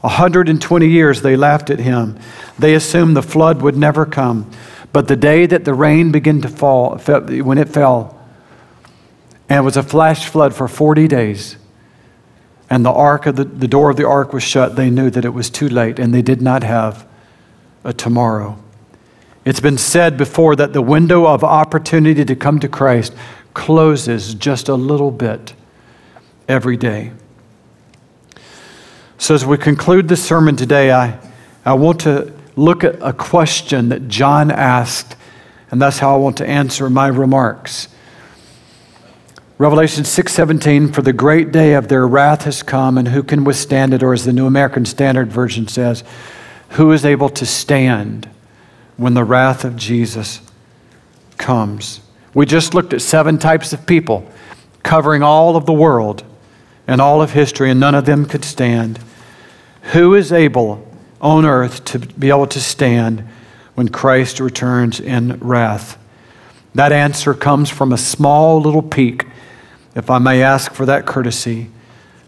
120 0.00 0.86
years 0.88 1.22
they 1.22 1.36
laughed 1.36 1.70
at 1.70 1.78
him. 1.78 2.18
They 2.58 2.74
assumed 2.74 3.16
the 3.16 3.22
flood 3.22 3.62
would 3.62 3.76
never 3.76 4.04
come. 4.04 4.50
But 4.92 5.08
the 5.08 5.16
day 5.16 5.46
that 5.46 5.64
the 5.64 5.74
rain 5.74 6.12
began 6.12 6.42
to 6.42 6.48
fall, 6.48 6.98
when 6.98 7.58
it 7.58 7.68
fell, 7.68 8.18
and 9.48 9.58
it 9.58 9.62
was 9.62 9.76
a 9.76 9.82
flash 9.82 10.26
flood 10.26 10.54
for 10.54 10.68
40 10.68 11.08
days, 11.08 11.56
and 12.72 12.86
the 12.86 12.90
ark 12.90 13.26
of 13.26 13.36
the, 13.36 13.44
the 13.44 13.68
door 13.68 13.90
of 13.90 13.98
the 13.98 14.08
ark 14.08 14.32
was 14.32 14.42
shut, 14.42 14.76
they 14.76 14.88
knew 14.88 15.10
that 15.10 15.26
it 15.26 15.34
was 15.34 15.50
too 15.50 15.68
late 15.68 15.98
and 15.98 16.14
they 16.14 16.22
did 16.22 16.40
not 16.40 16.62
have 16.62 17.06
a 17.84 17.92
tomorrow. 17.92 18.58
It's 19.44 19.60
been 19.60 19.76
said 19.76 20.16
before 20.16 20.56
that 20.56 20.72
the 20.72 20.80
window 20.80 21.26
of 21.26 21.44
opportunity 21.44 22.24
to 22.24 22.34
come 22.34 22.60
to 22.60 22.68
Christ 22.68 23.12
closes 23.52 24.32
just 24.32 24.70
a 24.70 24.74
little 24.74 25.10
bit 25.10 25.52
every 26.48 26.78
day. 26.78 27.12
So, 29.18 29.34
as 29.34 29.44
we 29.44 29.58
conclude 29.58 30.08
this 30.08 30.24
sermon 30.24 30.56
today, 30.56 30.92
I, 30.92 31.18
I 31.66 31.74
want 31.74 32.00
to 32.00 32.32
look 32.56 32.84
at 32.84 32.96
a 33.02 33.12
question 33.12 33.90
that 33.90 34.08
John 34.08 34.50
asked, 34.50 35.14
and 35.70 35.82
that's 35.82 35.98
how 35.98 36.14
I 36.14 36.16
want 36.16 36.38
to 36.38 36.46
answer 36.46 36.88
my 36.88 37.08
remarks. 37.08 37.88
Revelation 39.58 40.04
6:17 40.04 40.92
for 40.92 41.02
the 41.02 41.12
great 41.12 41.52
day 41.52 41.74
of 41.74 41.88
their 41.88 42.06
wrath 42.06 42.44
has 42.44 42.62
come 42.62 42.96
and 42.96 43.08
who 43.08 43.22
can 43.22 43.44
withstand 43.44 43.92
it 43.92 44.02
or 44.02 44.12
as 44.12 44.24
the 44.24 44.32
New 44.32 44.46
American 44.46 44.84
Standard 44.84 45.30
Version 45.30 45.68
says 45.68 46.02
who 46.70 46.90
is 46.92 47.04
able 47.04 47.28
to 47.28 47.44
stand 47.44 48.28
when 48.96 49.12
the 49.12 49.24
wrath 49.24 49.62
of 49.64 49.76
Jesus 49.76 50.40
comes. 51.36 52.00
We 52.32 52.46
just 52.46 52.72
looked 52.72 52.94
at 52.94 53.02
seven 53.02 53.38
types 53.38 53.74
of 53.74 53.86
people 53.86 54.26
covering 54.82 55.22
all 55.22 55.54
of 55.54 55.66
the 55.66 55.72
world 55.72 56.24
and 56.86 57.00
all 57.00 57.20
of 57.20 57.32
history 57.32 57.70
and 57.70 57.78
none 57.78 57.94
of 57.94 58.06
them 58.06 58.24
could 58.24 58.44
stand. 58.44 58.98
Who 59.92 60.14
is 60.14 60.32
able 60.32 60.88
on 61.20 61.44
earth 61.44 61.84
to 61.86 61.98
be 61.98 62.30
able 62.30 62.46
to 62.46 62.60
stand 62.60 63.28
when 63.74 63.90
Christ 63.90 64.40
returns 64.40 64.98
in 64.98 65.38
wrath? 65.40 65.98
That 66.74 66.90
answer 66.90 67.34
comes 67.34 67.68
from 67.68 67.92
a 67.92 67.98
small 67.98 68.58
little 68.60 68.82
peek 68.82 69.26
if 69.94 70.10
I 70.10 70.18
may 70.18 70.42
ask 70.42 70.72
for 70.72 70.86
that 70.86 71.06
courtesy, 71.06 71.70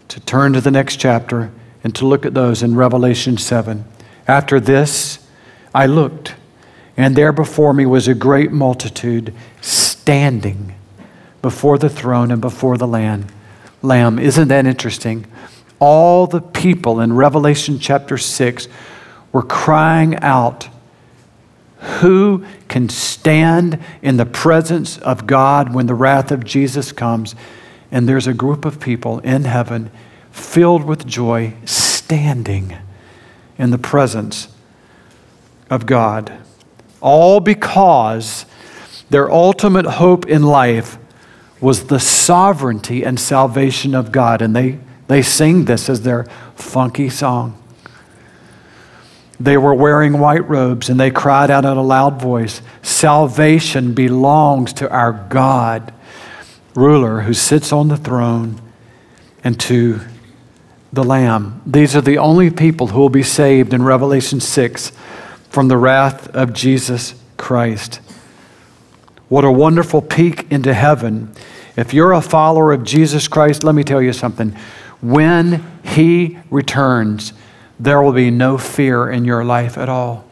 to 0.07 0.19
turn 0.19 0.53
to 0.53 0.61
the 0.61 0.71
next 0.71 0.97
chapter 0.97 1.51
and 1.83 1.93
to 1.95 2.05
look 2.05 2.25
at 2.25 2.33
those 2.33 2.63
in 2.63 2.75
Revelation 2.75 3.37
7. 3.37 3.85
After 4.27 4.59
this, 4.59 5.27
I 5.73 5.85
looked, 5.85 6.35
and 6.95 7.15
there 7.15 7.31
before 7.31 7.73
me 7.73 7.85
was 7.85 8.07
a 8.07 8.15
great 8.15 8.51
multitude 8.51 9.33
standing 9.61 10.75
before 11.41 11.77
the 11.77 11.89
throne 11.89 12.31
and 12.31 12.41
before 12.41 12.77
the 12.77 12.87
Lamb. 12.87 13.27
Lamb. 13.81 14.17
Isn't 14.17 14.47
that 14.47 14.65
interesting? 14.65 15.25
All 15.79 16.27
the 16.27 16.41
people 16.41 16.99
in 16.99 17.13
Revelation 17.13 17.77
chapter 17.79 18.17
6 18.17 18.67
were 19.31 19.43
crying 19.43 20.15
out, 20.17 20.69
Who 21.99 22.45
can 22.67 22.89
stand 22.89 23.79
in 24.01 24.17
the 24.17 24.25
presence 24.25 24.97
of 24.97 25.27
God 25.27 25.73
when 25.73 25.87
the 25.87 25.95
wrath 25.95 26.31
of 26.31 26.43
Jesus 26.43 26.91
comes? 26.91 27.35
and 27.91 28.09
there's 28.09 28.27
a 28.27 28.33
group 28.33 28.65
of 28.65 28.79
people 28.79 29.19
in 29.19 29.45
heaven 29.45 29.89
filled 30.31 30.83
with 30.83 31.07
joy, 31.07 31.53
standing 31.63 32.75
in 33.57 33.69
the 33.69 33.77
presence 33.77 34.49
of 35.69 35.85
God. 35.85 36.33
All 36.99 37.39
because 37.39 38.45
their 39.09 39.31
ultimate 39.31 39.85
hope 39.85 40.25
in 40.25 40.43
life 40.43 40.97
was 41.61 41.85
the 41.85 41.99
sovereignty 41.99 43.05
and 43.05 43.17
salvation 43.17 43.95
of 43.95 44.11
God. 44.11 44.41
And 44.41 44.53
they, 44.53 44.79
they 45.07 45.21
sing 45.21 45.63
this 45.63 45.89
as 45.89 46.01
their 46.01 46.25
funky 46.55 47.09
song. 47.09 47.61
They 49.39 49.57
were 49.57 49.73
wearing 49.73 50.19
white 50.19 50.47
robes 50.47 50.89
and 50.89 50.99
they 50.99 51.11
cried 51.11 51.51
out 51.51 51.65
in 51.65 51.77
a 51.77 51.83
loud 51.83 52.21
voice 52.21 52.61
Salvation 52.81 53.93
belongs 53.93 54.73
to 54.73 54.89
our 54.89 55.11
God 55.29 55.93
ruler 56.73 57.21
who 57.21 57.33
sits 57.33 57.71
on 57.71 57.87
the 57.87 57.97
throne 57.97 58.61
and 59.43 59.59
to 59.61 59.99
the 60.91 61.03
Lamb. 61.03 61.61
These 61.65 61.95
are 61.95 62.01
the 62.01 62.17
only 62.17 62.49
people 62.49 62.87
who 62.87 62.99
will 62.99 63.09
be 63.09 63.23
saved 63.23 63.73
in 63.73 63.83
Revelation 63.83 64.39
6 64.39 64.91
from 65.49 65.67
the 65.67 65.77
wrath 65.77 66.27
of 66.35 66.53
Jesus 66.53 67.15
Christ. 67.37 67.99
What 69.27 69.43
a 69.43 69.51
wonderful 69.51 70.01
peek 70.01 70.49
into 70.51 70.73
heaven. 70.73 71.33
If 71.75 71.93
you're 71.93 72.13
a 72.13 72.21
follower 72.21 72.71
of 72.71 72.83
Jesus 72.83 73.27
Christ, 73.27 73.63
let 73.63 73.75
me 73.75 73.83
tell 73.83 74.01
you 74.01 74.13
something. 74.13 74.55
When 75.01 75.65
He 75.83 76.37
returns, 76.49 77.33
there 77.79 78.01
will 78.01 78.13
be 78.13 78.31
no 78.31 78.57
fear 78.57 79.09
in 79.09 79.25
your 79.25 79.43
life 79.43 79.77
at 79.77 79.89
all. 79.89 80.25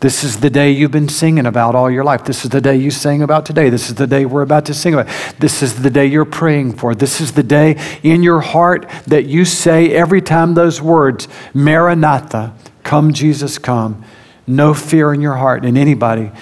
This 0.00 0.24
is 0.24 0.40
the 0.40 0.48
day 0.48 0.70
you've 0.70 0.90
been 0.90 1.10
singing 1.10 1.44
about 1.44 1.74
all 1.74 1.90
your 1.90 2.04
life. 2.04 2.24
This 2.24 2.42
is 2.42 2.50
the 2.50 2.60
day 2.60 2.74
you 2.74 2.90
sing 2.90 3.22
about 3.22 3.44
today. 3.44 3.68
This 3.68 3.90
is 3.90 3.96
the 3.96 4.06
day 4.06 4.24
we're 4.24 4.40
about 4.40 4.64
to 4.66 4.74
sing 4.74 4.94
about. 4.94 5.08
This 5.38 5.62
is 5.62 5.82
the 5.82 5.90
day 5.90 6.06
you're 6.06 6.24
praying 6.24 6.72
for. 6.72 6.94
This 6.94 7.20
is 7.20 7.32
the 7.32 7.42
day 7.42 7.78
in 8.02 8.22
your 8.22 8.40
heart 8.40 8.88
that 9.06 9.26
you 9.26 9.44
say 9.44 9.92
every 9.92 10.22
time 10.22 10.54
those 10.54 10.80
words, 10.80 11.28
Maranatha, 11.52 12.54
come 12.82 13.12
Jesus, 13.12 13.58
come. 13.58 14.02
No 14.46 14.72
fear 14.72 15.12
in 15.12 15.20
your 15.20 15.36
heart. 15.36 15.66
And 15.66 15.76
anybody 15.76 16.32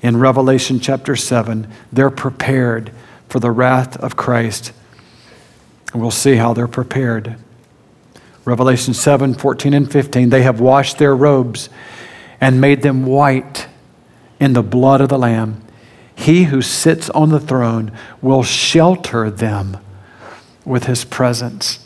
in 0.00 0.18
Revelation 0.18 0.78
chapter 0.78 1.16
7, 1.16 1.66
they're 1.92 2.10
prepared 2.10 2.92
for 3.28 3.40
the 3.40 3.50
wrath 3.50 3.96
of 3.96 4.14
Christ. 4.14 4.72
And 5.92 6.00
we'll 6.00 6.12
see 6.12 6.36
how 6.36 6.54
they're 6.54 6.68
prepared. 6.68 7.36
Revelation 8.48 8.94
7 8.94 9.34
14 9.34 9.74
and 9.74 9.90
15, 9.90 10.30
they 10.30 10.42
have 10.42 10.60
washed 10.60 10.98
their 10.98 11.14
robes 11.14 11.68
and 12.40 12.60
made 12.60 12.82
them 12.82 13.04
white 13.04 13.68
in 14.40 14.54
the 14.54 14.62
blood 14.62 15.00
of 15.00 15.08
the 15.08 15.18
Lamb. 15.18 15.62
He 16.14 16.44
who 16.44 16.62
sits 16.62 17.10
on 17.10 17.28
the 17.28 17.40
throne 17.40 17.92
will 18.22 18.42
shelter 18.42 19.30
them 19.30 19.76
with 20.64 20.84
his 20.84 21.04
presence. 21.04 21.84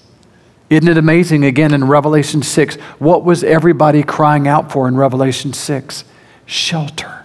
Isn't 0.71 0.89
it 0.89 0.97
amazing 0.97 1.45
again 1.45 1.75
in 1.75 1.85
Revelation 1.85 2.43
6? 2.43 2.77
What 2.99 3.25
was 3.25 3.45
everybody 3.45 4.03
crying 4.03 4.49
out 4.49 4.73
for 4.73 4.89
in 4.89 4.97
Revelation 4.97 5.53
6? 5.53 6.05
Shelter. 6.47 7.22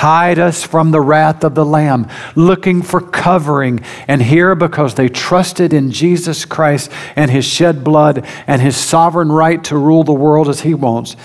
Hide 0.00 0.38
us 0.38 0.62
from 0.62 0.92
the 0.92 1.00
wrath 1.00 1.44
of 1.44 1.54
the 1.54 1.64
Lamb, 1.64 2.08
looking 2.34 2.80
for 2.80 3.00
covering. 3.02 3.80
And 4.08 4.22
here, 4.22 4.54
because 4.54 4.94
they 4.94 5.08
trusted 5.08 5.74
in 5.74 5.90
Jesus 5.90 6.46
Christ 6.46 6.90
and 7.16 7.30
his 7.30 7.44
shed 7.44 7.84
blood 7.84 8.26
and 8.46 8.62
his 8.62 8.78
sovereign 8.78 9.30
right 9.30 9.62
to 9.64 9.76
rule 9.76 10.04
the 10.04 10.14
world 10.14 10.48
as 10.48 10.60
he 10.60 10.72
wants, 10.72 11.16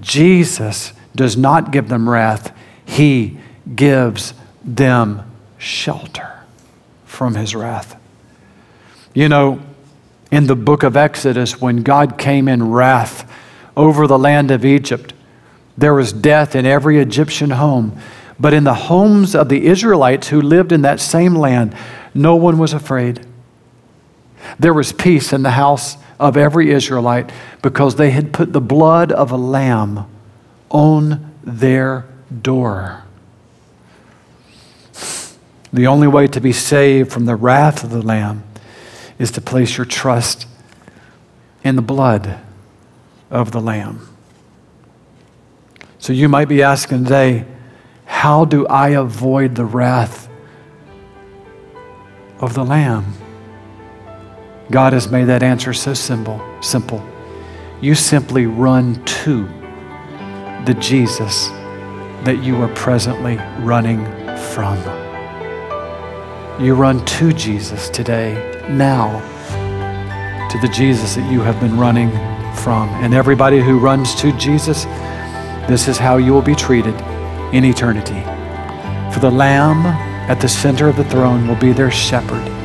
Jesus 0.00 0.92
does 1.18 1.36
not 1.36 1.72
give 1.72 1.88
them 1.88 2.08
wrath, 2.08 2.56
He 2.84 3.38
gives 3.74 4.34
them 4.64 5.28
shelter 5.58 6.40
from 7.04 7.34
His 7.34 7.54
wrath. 7.54 7.96
You 9.14 9.28
know, 9.28 9.60
in 10.30 10.46
the 10.46 10.54
book 10.54 10.84
of 10.84 10.96
Exodus, 10.96 11.60
when 11.60 11.78
God 11.78 12.18
came 12.18 12.46
in 12.46 12.70
wrath 12.70 13.28
over 13.76 14.06
the 14.06 14.18
land 14.18 14.52
of 14.52 14.64
Egypt, 14.64 15.12
there 15.78 15.94
was 15.94 16.12
death 16.12 16.56
in 16.56 16.66
every 16.66 16.98
Egyptian 16.98 17.50
home. 17.50 17.98
But 18.38 18.52
in 18.52 18.64
the 18.64 18.74
homes 18.74 19.34
of 19.34 19.48
the 19.48 19.66
Israelites 19.66 20.28
who 20.28 20.42
lived 20.42 20.72
in 20.72 20.82
that 20.82 21.00
same 21.00 21.34
land, 21.34 21.74
no 22.14 22.36
one 22.36 22.58
was 22.58 22.72
afraid. 22.72 23.24
There 24.58 24.74
was 24.74 24.92
peace 24.92 25.32
in 25.32 25.42
the 25.42 25.52
house 25.52 25.96
of 26.18 26.36
every 26.36 26.70
Israelite 26.70 27.30
because 27.62 27.94
they 27.94 28.10
had 28.10 28.32
put 28.32 28.52
the 28.52 28.60
blood 28.60 29.12
of 29.12 29.30
a 29.30 29.36
lamb 29.36 30.06
on 30.68 31.32
their 31.44 32.06
door. 32.42 33.04
The 35.72 35.86
only 35.86 36.08
way 36.08 36.26
to 36.28 36.40
be 36.40 36.52
saved 36.52 37.12
from 37.12 37.26
the 37.26 37.36
wrath 37.36 37.84
of 37.84 37.90
the 37.90 38.02
Lamb 38.02 38.42
is 39.18 39.30
to 39.32 39.40
place 39.40 39.76
your 39.76 39.84
trust 39.84 40.46
in 41.62 41.76
the 41.76 41.82
blood 41.82 42.38
of 43.30 43.52
the 43.52 43.60
Lamb. 43.60 44.07
So 46.08 46.14
you 46.14 46.30
might 46.30 46.48
be 46.48 46.62
asking 46.62 47.04
today, 47.04 47.44
how 48.06 48.46
do 48.46 48.66
I 48.66 48.92
avoid 48.96 49.54
the 49.56 49.66
wrath 49.66 50.26
of 52.40 52.54
the 52.54 52.64
Lamb? 52.64 53.12
God 54.70 54.94
has 54.94 55.10
made 55.10 55.24
that 55.24 55.42
answer 55.42 55.74
so 55.74 55.92
simple, 55.92 56.40
simple. 56.62 57.06
You 57.82 57.94
simply 57.94 58.46
run 58.46 59.04
to 59.04 59.44
the 60.64 60.74
Jesus 60.80 61.48
that 62.24 62.38
you 62.42 62.56
are 62.62 62.74
presently 62.74 63.36
running 63.58 64.02
from. 64.54 64.78
You 66.58 66.74
run 66.74 67.04
to 67.04 67.34
Jesus 67.34 67.90
today, 67.90 68.32
now, 68.70 69.20
to 70.48 70.58
the 70.60 70.68
Jesus 70.68 71.16
that 71.16 71.30
you 71.30 71.42
have 71.42 71.60
been 71.60 71.78
running 71.78 72.10
from. 72.56 72.88
And 73.04 73.12
everybody 73.12 73.60
who 73.60 73.78
runs 73.78 74.14
to 74.22 74.32
Jesus, 74.38 74.86
this 75.68 75.86
is 75.86 75.98
how 75.98 76.16
you 76.16 76.32
will 76.32 76.42
be 76.42 76.54
treated 76.54 76.94
in 77.52 77.64
eternity. 77.64 78.22
For 79.12 79.20
the 79.20 79.30
Lamb 79.30 79.86
at 80.30 80.40
the 80.40 80.48
center 80.48 80.88
of 80.88 80.96
the 80.96 81.04
throne 81.04 81.46
will 81.46 81.56
be 81.56 81.72
their 81.72 81.90
shepherd 81.90 82.58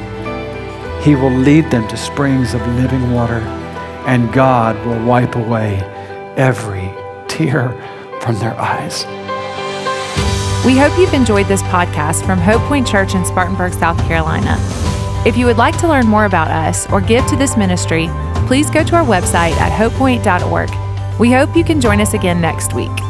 he 1.04 1.16
will 1.16 1.32
lead 1.32 1.70
them 1.70 1.86
to 1.90 1.98
springs 1.98 2.54
of 2.54 2.66
living 2.76 3.12
water, 3.12 3.40
and 4.08 4.32
God 4.32 4.78
will 4.86 5.06
wipe 5.06 5.36
away 5.36 5.80
every 6.38 6.94
tear 7.28 7.70
from 8.22 8.36
their 8.36 8.58
eyes. 8.58 9.06
We 10.66 10.78
hope 10.78 10.98
you've 10.98 11.14
enjoyed 11.14 11.48
this 11.48 11.62
podcast 11.64 12.26
from 12.26 12.40
Hope 12.40 12.62
Point 12.70 12.88
Church 12.88 13.16
in 13.16 13.26
Spartanburg, 13.26 13.74
South 13.74 13.98
Carolina. 14.08 14.56
If 15.26 15.36
you 15.36 15.46
would 15.46 15.58
like 15.58 15.78
to 15.80 15.90
learn 15.90 16.08
more 16.08 16.24
about 16.24 16.50
us 16.50 16.90
or 16.90 17.02
give 17.02 17.26
to 17.28 17.36
this 17.36 17.58
ministry, 17.58 18.08
please 18.48 18.70
go 18.70 18.82
to 18.82 18.96
our 18.96 19.06
website 19.06 19.58
at 19.58 19.78
hopepoint.org. 19.78 20.83
We 21.20 21.32
hope 21.32 21.56
you 21.56 21.64
can 21.64 21.80
join 21.80 22.02
us 22.02 22.14
again 22.14 22.42
next 22.42 22.74
week. 22.74 23.03